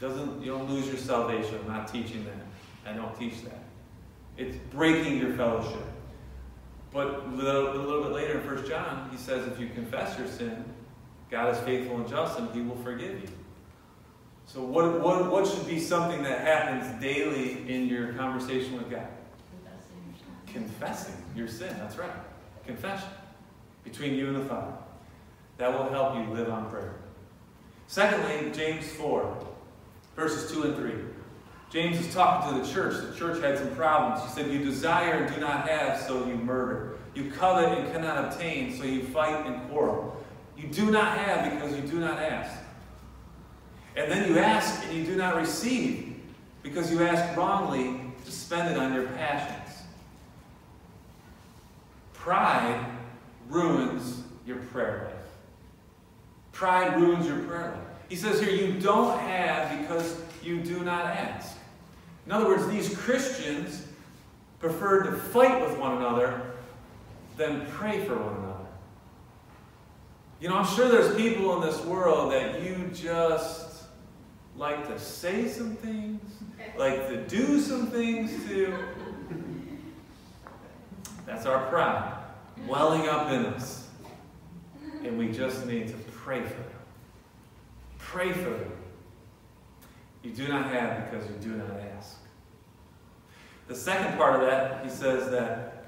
Doesn't 0.02 0.42
you 0.42 0.52
don't 0.52 0.70
lose 0.70 0.88
your 0.88 0.98
salvation. 0.98 1.60
I'm 1.62 1.68
not 1.68 1.88
teaching 1.88 2.26
that. 2.26 2.92
I 2.92 2.96
don't 2.96 3.18
teach 3.18 3.42
that. 3.44 3.64
It's 4.38 4.58
breaking 4.72 5.18
your 5.18 5.34
fellowship. 5.34 5.82
But 6.92 7.08
a 7.08 7.28
little, 7.28 7.72
a 7.72 7.82
little 7.82 8.04
bit 8.04 8.12
later 8.12 8.40
in 8.40 8.46
1 8.46 8.68
John, 8.68 9.10
he 9.12 9.18
says 9.18 9.48
if 9.48 9.60
you 9.60 9.70
confess 9.70 10.18
your 10.18 10.28
sin, 10.28 10.64
God 11.36 11.54
is 11.54 11.60
faithful 11.64 11.98
and 11.98 12.08
just 12.08 12.40
and 12.40 12.50
he 12.56 12.62
will 12.62 12.78
forgive 12.78 13.22
you. 13.22 13.28
So 14.46 14.62
what, 14.62 15.02
what, 15.02 15.30
what 15.30 15.46
should 15.46 15.68
be 15.68 15.82
something 15.82 16.24
that 16.24 16.40
happens 16.40 17.02
daily 17.02 17.70
in 17.70 17.90
your 17.90 18.14
conversation 18.14 18.78
with 18.78 18.90
God? 18.90 19.08
Confessing 20.48 21.14
your 21.36 21.50
sin. 21.50 21.76
That's 21.78 21.98
right. 21.98 22.10
Confession 22.66 23.10
between 23.84 24.14
you 24.14 24.28
and 24.28 24.38
the 24.38 24.46
Father. 24.46 24.78
That 25.58 25.78
will 25.78 25.90
help 25.90 26.16
you 26.16 26.34
live 26.34 26.50
on 26.50 26.70
prayer. 26.70 26.96
Secondly, 27.88 28.54
James 28.54 28.88
4 28.94 29.46
verses 30.16 30.50
2 30.54 30.64
and 30.64 30.78
3. 30.78 30.94
James 31.70 32.00
is 32.00 32.14
talking 32.14 32.54
to 32.54 32.66
the 32.66 32.74
church. 32.74 32.96
The 33.12 33.14
church 33.14 33.44
had 33.44 33.58
some 33.58 33.76
problems. 33.76 34.24
He 34.24 34.30
said, 34.30 34.50
You 34.50 34.64
desire 34.64 35.24
and 35.24 35.36
do 35.36 35.42
not 35.42 35.68
have, 35.68 36.00
so 36.00 36.26
you 36.26 36.36
murder. 36.36 36.98
You 37.14 37.30
covet 37.30 37.78
and 37.78 37.92
cannot 37.92 38.24
obtain, 38.24 38.78
so 38.78 38.86
you 38.86 39.04
fight 39.04 39.46
and 39.46 39.70
quarrel. 39.70 40.15
You 40.58 40.68
do 40.68 40.92
not 40.92 41.18
have 41.18 41.52
because 41.52 41.76
you 41.76 41.82
do 41.82 42.00
not 42.00 42.20
ask. 42.20 42.58
And 43.96 44.12
then 44.12 44.30
you 44.30 44.40
ask 44.40 44.84
and 44.86 44.98
you 44.98 45.04
do 45.06 45.16
not 45.16 45.36
receive 45.36 46.16
because 46.64 46.92
you 46.92 47.04
ask 47.04 47.38
wrongly 47.38 48.00
to 48.26 48.32
spend 48.32 48.72
it 48.72 48.78
on 48.78 48.94
your 48.94 49.08
passions. 49.08 49.84
Pride 52.14 52.84
ruins 53.50 54.24
your 54.46 54.58
prayer 54.58 55.12
life. 55.12 55.26
Pride 56.52 57.00
ruins 57.00 57.28
your 57.28 57.40
prayer 57.40 57.72
life. 57.72 58.00
He 58.10 58.16
says 58.16 58.40
here, 58.40 58.50
you 58.50 58.80
don't 58.80 59.18
have 59.20 59.80
because 59.82 60.22
you 60.42 60.62
do 60.62 60.84
not 60.84 61.06
ask. 61.06 61.58
In 62.26 62.32
other 62.32 62.48
words, 62.48 62.68
these 62.68 62.96
Christians 62.98 63.86
preferred 64.60 65.04
to 65.04 65.12
fight 65.12 65.62
with 65.62 65.78
one 65.78 65.98
another 65.98 66.42
than 67.38 67.66
pray 67.68 68.04
for 68.06 68.16
one 68.16 68.36
another. 68.36 68.45
You 70.40 70.50
know, 70.50 70.58
I'm 70.58 70.76
sure 70.76 70.90
there's 70.90 71.16
people 71.16 71.56
in 71.56 71.62
this 71.62 71.84
world 71.86 72.32
that 72.34 72.62
you 72.62 72.90
just 72.94 73.84
like 74.58 74.88
to 74.88 75.00
say 75.00 75.48
some 75.48 75.76
things, 75.78 76.22
like 76.78 77.08
to 77.08 77.26
do 77.28 77.60
some 77.60 77.88
things 77.88 78.32
to. 78.48 78.74
That's 81.26 81.46
our 81.46 81.68
pride 81.70 82.16
welling 82.68 83.08
up 83.08 83.32
in 83.32 83.46
us. 83.48 83.88
And 85.04 85.18
we 85.18 85.32
just 85.32 85.66
need 85.66 85.88
to 85.88 85.94
pray 86.12 86.42
for 86.42 86.50
them. 86.50 86.72
Pray 87.98 88.32
for 88.32 88.50
them. 88.50 88.72
You 90.24 90.32
do 90.32 90.48
not 90.48 90.72
have 90.72 91.10
because 91.10 91.28
you 91.30 91.36
do 91.40 91.56
not 91.56 91.80
ask. 91.98 92.18
The 93.68 93.76
second 93.76 94.18
part 94.18 94.36
of 94.36 94.42
that, 94.42 94.84
he 94.84 94.90
says 94.90 95.32
that 95.32 95.86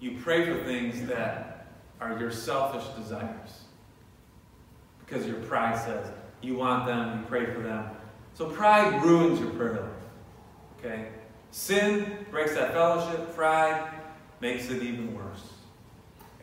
you 0.00 0.18
pray 0.22 0.44
for 0.44 0.64
things 0.64 1.06
that 1.06 1.53
are 2.00 2.18
your 2.18 2.30
selfish 2.30 2.84
desires. 2.96 3.62
Because 5.04 5.26
your 5.26 5.36
pride 5.36 5.78
says 5.78 6.06
you 6.42 6.56
want 6.56 6.86
them, 6.86 7.20
you 7.20 7.26
pray 7.26 7.46
for 7.46 7.60
them. 7.60 7.86
So 8.34 8.46
pride 8.46 9.02
ruins 9.02 9.40
your 9.40 9.50
prayer 9.50 9.72
life. 9.72 9.90
Okay? 10.78 11.08
Sin 11.50 12.26
breaks 12.30 12.54
that 12.54 12.72
fellowship, 12.72 13.34
pride 13.34 13.90
makes 14.40 14.68
it 14.70 14.82
even 14.82 15.14
worse. 15.14 15.54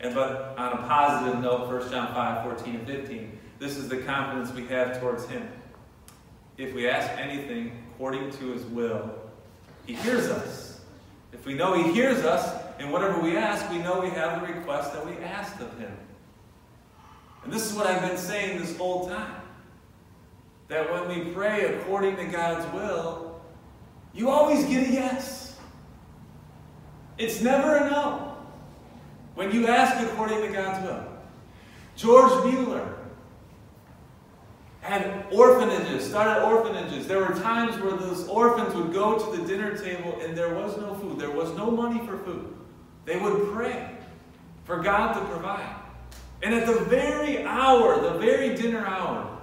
And 0.00 0.14
but 0.14 0.54
on 0.58 0.72
a 0.72 0.88
positive 0.88 1.40
note, 1.40 1.68
1 1.68 1.90
John 1.90 2.12
5, 2.12 2.44
14 2.44 2.74
and 2.74 2.86
15, 2.86 3.38
this 3.58 3.76
is 3.76 3.88
the 3.88 3.98
confidence 3.98 4.52
we 4.52 4.66
have 4.66 4.98
towards 5.00 5.26
Him. 5.26 5.48
If 6.58 6.74
we 6.74 6.88
ask 6.88 7.08
anything 7.18 7.84
according 7.94 8.30
to 8.32 8.52
His 8.52 8.64
will, 8.64 9.10
He 9.86 9.94
hears 9.94 10.28
us. 10.28 10.80
If 11.32 11.46
we 11.46 11.54
know 11.54 11.74
He 11.74 11.92
hears 11.92 12.24
us, 12.24 12.61
and 12.78 12.92
whatever 12.92 13.20
we 13.20 13.36
ask, 13.36 13.70
we 13.70 13.78
know 13.78 14.00
we 14.00 14.10
have 14.10 14.40
the 14.40 14.52
request 14.52 14.92
that 14.92 15.04
we 15.04 15.16
asked 15.18 15.60
of 15.60 15.76
Him. 15.78 15.92
And 17.44 17.52
this 17.52 17.70
is 17.70 17.76
what 17.76 17.86
I've 17.86 18.02
been 18.02 18.18
saying 18.18 18.60
this 18.60 18.76
whole 18.76 19.08
time. 19.08 19.40
That 20.68 20.90
when 20.90 21.08
we 21.08 21.32
pray 21.32 21.74
according 21.74 22.16
to 22.16 22.24
God's 22.26 22.72
will, 22.72 23.40
you 24.14 24.30
always 24.30 24.64
get 24.64 24.88
a 24.88 24.92
yes. 24.92 25.58
It's 27.18 27.42
never 27.42 27.76
a 27.76 27.90
no. 27.90 28.36
When 29.34 29.52
you 29.52 29.66
ask 29.66 30.06
according 30.06 30.42
to 30.42 30.48
God's 30.52 30.86
will. 30.86 31.08
George 31.96 32.44
Mueller, 32.44 32.96
had 34.82 35.26
orphanages, 35.30 36.08
started 36.08 36.44
orphanages. 36.44 37.06
There 37.06 37.20
were 37.20 37.34
times 37.36 37.80
where 37.80 37.96
those 37.96 38.26
orphans 38.28 38.74
would 38.74 38.92
go 38.92 39.16
to 39.16 39.38
the 39.38 39.46
dinner 39.46 39.76
table 39.78 40.18
and 40.20 40.36
there 40.36 40.54
was 40.54 40.76
no 40.76 40.94
food. 40.94 41.18
There 41.18 41.30
was 41.30 41.50
no 41.56 41.70
money 41.70 42.04
for 42.04 42.18
food. 42.18 42.52
They 43.04 43.18
would 43.18 43.52
pray 43.52 43.90
for 44.64 44.80
God 44.80 45.14
to 45.14 45.20
provide. 45.26 45.74
And 46.42 46.54
at 46.54 46.66
the 46.66 46.80
very 46.84 47.44
hour, 47.44 48.00
the 48.00 48.18
very 48.18 48.54
dinner 48.54 48.84
hour, 48.84 49.38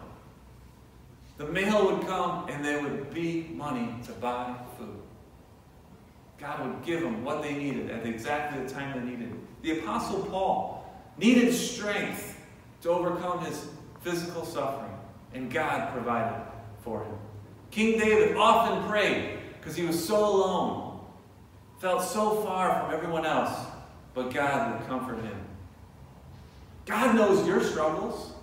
the 1.37 1.45
mail 1.45 1.85
would 1.85 2.05
come 2.05 2.49
and 2.49 2.63
there 2.63 2.81
would 2.81 3.13
be 3.13 3.49
money 3.53 3.95
to 4.05 4.11
buy 4.13 4.55
food. 4.77 4.99
God 6.37 6.65
would 6.65 6.83
give 6.83 7.01
them 7.01 7.23
what 7.23 7.41
they 7.41 7.53
needed 7.53 7.89
at 7.89 8.05
exactly 8.05 8.63
the 8.63 8.69
time 8.69 8.99
they 8.99 9.11
needed. 9.11 9.33
The 9.61 9.79
Apostle 9.79 10.23
Paul 10.25 10.93
needed 11.17 11.53
strength 11.53 12.37
to 12.81 12.89
overcome 12.89 13.43
his 13.43 13.67
physical 14.01 14.45
suffering 14.45 14.91
and 15.33 15.51
God 15.51 15.91
provided 15.93 16.41
for 16.81 17.03
him. 17.03 17.15
King 17.71 17.99
David 17.99 18.35
often 18.35 18.87
prayed 18.89 19.39
because 19.59 19.75
he 19.75 19.85
was 19.85 20.03
so 20.03 20.25
alone, 20.25 20.88
felt 21.79 22.03
so 22.03 22.41
far 22.41 22.81
from 22.81 22.93
everyone 22.93 23.25
else, 23.25 23.57
but 24.13 24.33
God 24.33 24.79
would 24.79 24.87
comfort 24.87 25.23
him. 25.23 25.39
God 26.85 27.15
knows 27.15 27.47
your 27.47 27.63
struggles. 27.63 28.33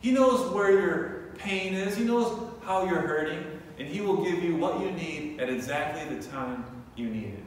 He 0.00 0.12
knows 0.12 0.52
where 0.52 0.70
your 0.70 1.34
pain 1.38 1.74
is. 1.74 1.96
He 1.96 2.04
knows 2.04 2.50
how 2.62 2.84
you're 2.84 3.00
hurting. 3.00 3.44
And 3.78 3.88
He 3.88 4.00
will 4.00 4.22
give 4.24 4.42
you 4.42 4.56
what 4.56 4.80
you 4.80 4.90
need 4.92 5.40
at 5.40 5.48
exactly 5.48 6.14
the 6.14 6.22
time 6.22 6.64
you 6.96 7.08
need 7.08 7.34
it. 7.34 7.44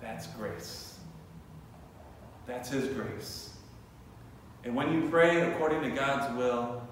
That's 0.00 0.26
grace. 0.28 0.98
That's 2.46 2.68
His 2.70 2.88
grace. 2.88 3.54
And 4.64 4.74
when 4.74 4.92
you 4.92 5.08
pray 5.08 5.52
according 5.52 5.82
to 5.82 5.90
God's 5.90 6.36
will, 6.36 6.86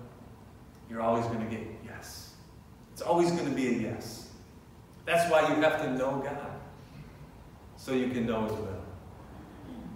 you're 0.89 1.03
always 1.03 1.27
going 1.27 1.41
to 1.41 1.57
get 1.57 1.67
yes. 1.85 2.35
It's 2.93 3.03
always 3.03 3.31
going 3.31 3.47
to 3.47 3.55
be 3.55 3.69
a 3.69 3.73
yes. 3.73 4.29
That's 5.05 5.31
why 5.31 5.49
you 5.49 5.61
have 5.63 5.81
to 5.83 5.93
know 5.97 6.21
God 6.25 6.50
so 7.81 7.93
you 7.93 8.09
can 8.11 8.27
know 8.27 8.43
His 8.43 8.53
will. 8.53 8.83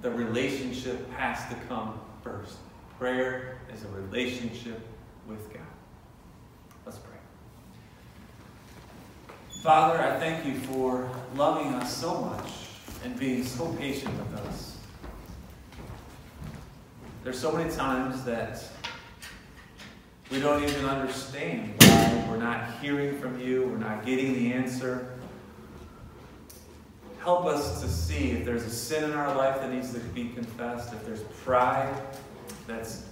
The 0.00 0.10
relationship 0.10 1.10
has 1.12 1.46
to 1.50 1.54
come 1.68 2.00
first. 2.22 2.56
Prayer 2.98 3.58
is 3.72 3.84
a 3.84 3.88
relationship 3.88 4.80
with 5.28 5.52
God. 5.52 5.62
Let's 6.86 6.98
pray. 6.98 7.18
Father, 9.62 10.00
I 10.00 10.18
thank 10.18 10.46
you 10.46 10.54
for 10.60 11.10
loving 11.36 11.74
us 11.74 11.94
so 11.94 12.20
much 12.20 12.50
and 13.04 13.18
being 13.18 13.44
so 13.44 13.66
patient 13.74 14.14
with 14.16 14.40
us. 14.46 14.78
There's 17.22 17.38
so 17.38 17.52
many 17.52 17.70
times 17.70 18.24
that 18.24 18.62
we 20.30 20.40
don't 20.40 20.62
even 20.62 20.86
understand 20.86 21.74
why 21.78 22.26
we're 22.30 22.36
not 22.38 22.80
hearing 22.80 23.18
from 23.18 23.38
you, 23.40 23.66
we're 23.66 23.76
not 23.76 24.06
getting 24.06 24.34
the 24.34 24.52
answer. 24.52 25.13
Help 27.24 27.46
us 27.46 27.80
to 27.80 27.88
see 27.88 28.32
if 28.32 28.44
there's 28.44 28.64
a 28.64 28.70
sin 28.70 29.02
in 29.04 29.12
our 29.12 29.34
life 29.34 29.58
that 29.62 29.72
needs 29.72 29.94
to 29.94 29.98
be 29.98 30.28
confessed, 30.28 30.92
if 30.92 31.06
there's 31.06 31.22
pride 31.42 31.90
that's 32.66 33.06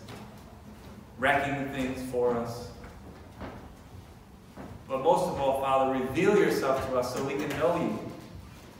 wrecking 1.18 1.72
things 1.72 1.98
for 2.10 2.36
us. 2.36 2.68
But 4.86 5.02
most 5.02 5.30
of 5.30 5.40
all, 5.40 5.62
Father, 5.62 5.98
reveal 5.98 6.36
yourself 6.36 6.86
to 6.90 6.98
us 6.98 7.14
so 7.14 7.24
we 7.24 7.36
can 7.36 7.48
know 7.58 7.74
you, 7.76 7.98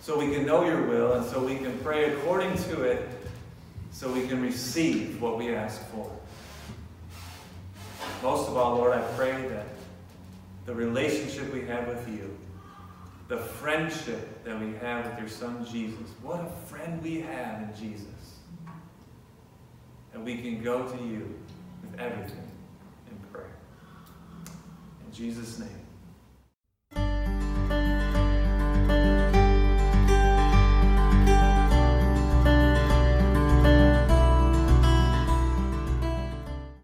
so 0.02 0.18
we 0.18 0.34
can 0.34 0.44
know 0.44 0.66
your 0.66 0.82
will, 0.82 1.14
and 1.14 1.24
so 1.24 1.42
we 1.42 1.56
can 1.56 1.78
pray 1.78 2.12
according 2.12 2.54
to 2.64 2.82
it, 2.82 3.08
so 3.90 4.12
we 4.12 4.26
can 4.26 4.42
receive 4.42 5.18
what 5.22 5.38
we 5.38 5.54
ask 5.54 5.82
for. 5.92 6.14
Most 8.22 8.50
of 8.50 8.58
all, 8.58 8.76
Lord, 8.76 8.92
I 8.92 9.00
pray 9.16 9.48
that 9.48 9.64
the 10.66 10.74
relationship 10.74 11.50
we 11.54 11.62
have 11.62 11.88
with 11.88 12.06
you, 12.06 12.36
the 13.28 13.36
friendship 13.36 14.44
that 14.44 14.58
we 14.60 14.74
have 14.74 15.06
with 15.06 15.18
your 15.18 15.28
son 15.28 15.64
Jesus. 15.64 16.10
What 16.22 16.40
a 16.40 16.50
friend 16.66 17.02
we 17.02 17.20
have 17.20 17.62
in 17.62 17.70
Jesus—and 17.78 18.24
we 20.24 20.38
can 20.38 20.62
go 20.62 20.82
to 20.86 20.96
you 21.04 21.34
with 21.82 21.98
everything 22.00 22.50
in 23.10 23.16
prayer. 23.32 23.56
In 25.06 25.12
Jesus' 25.12 25.58
name. 25.58 25.68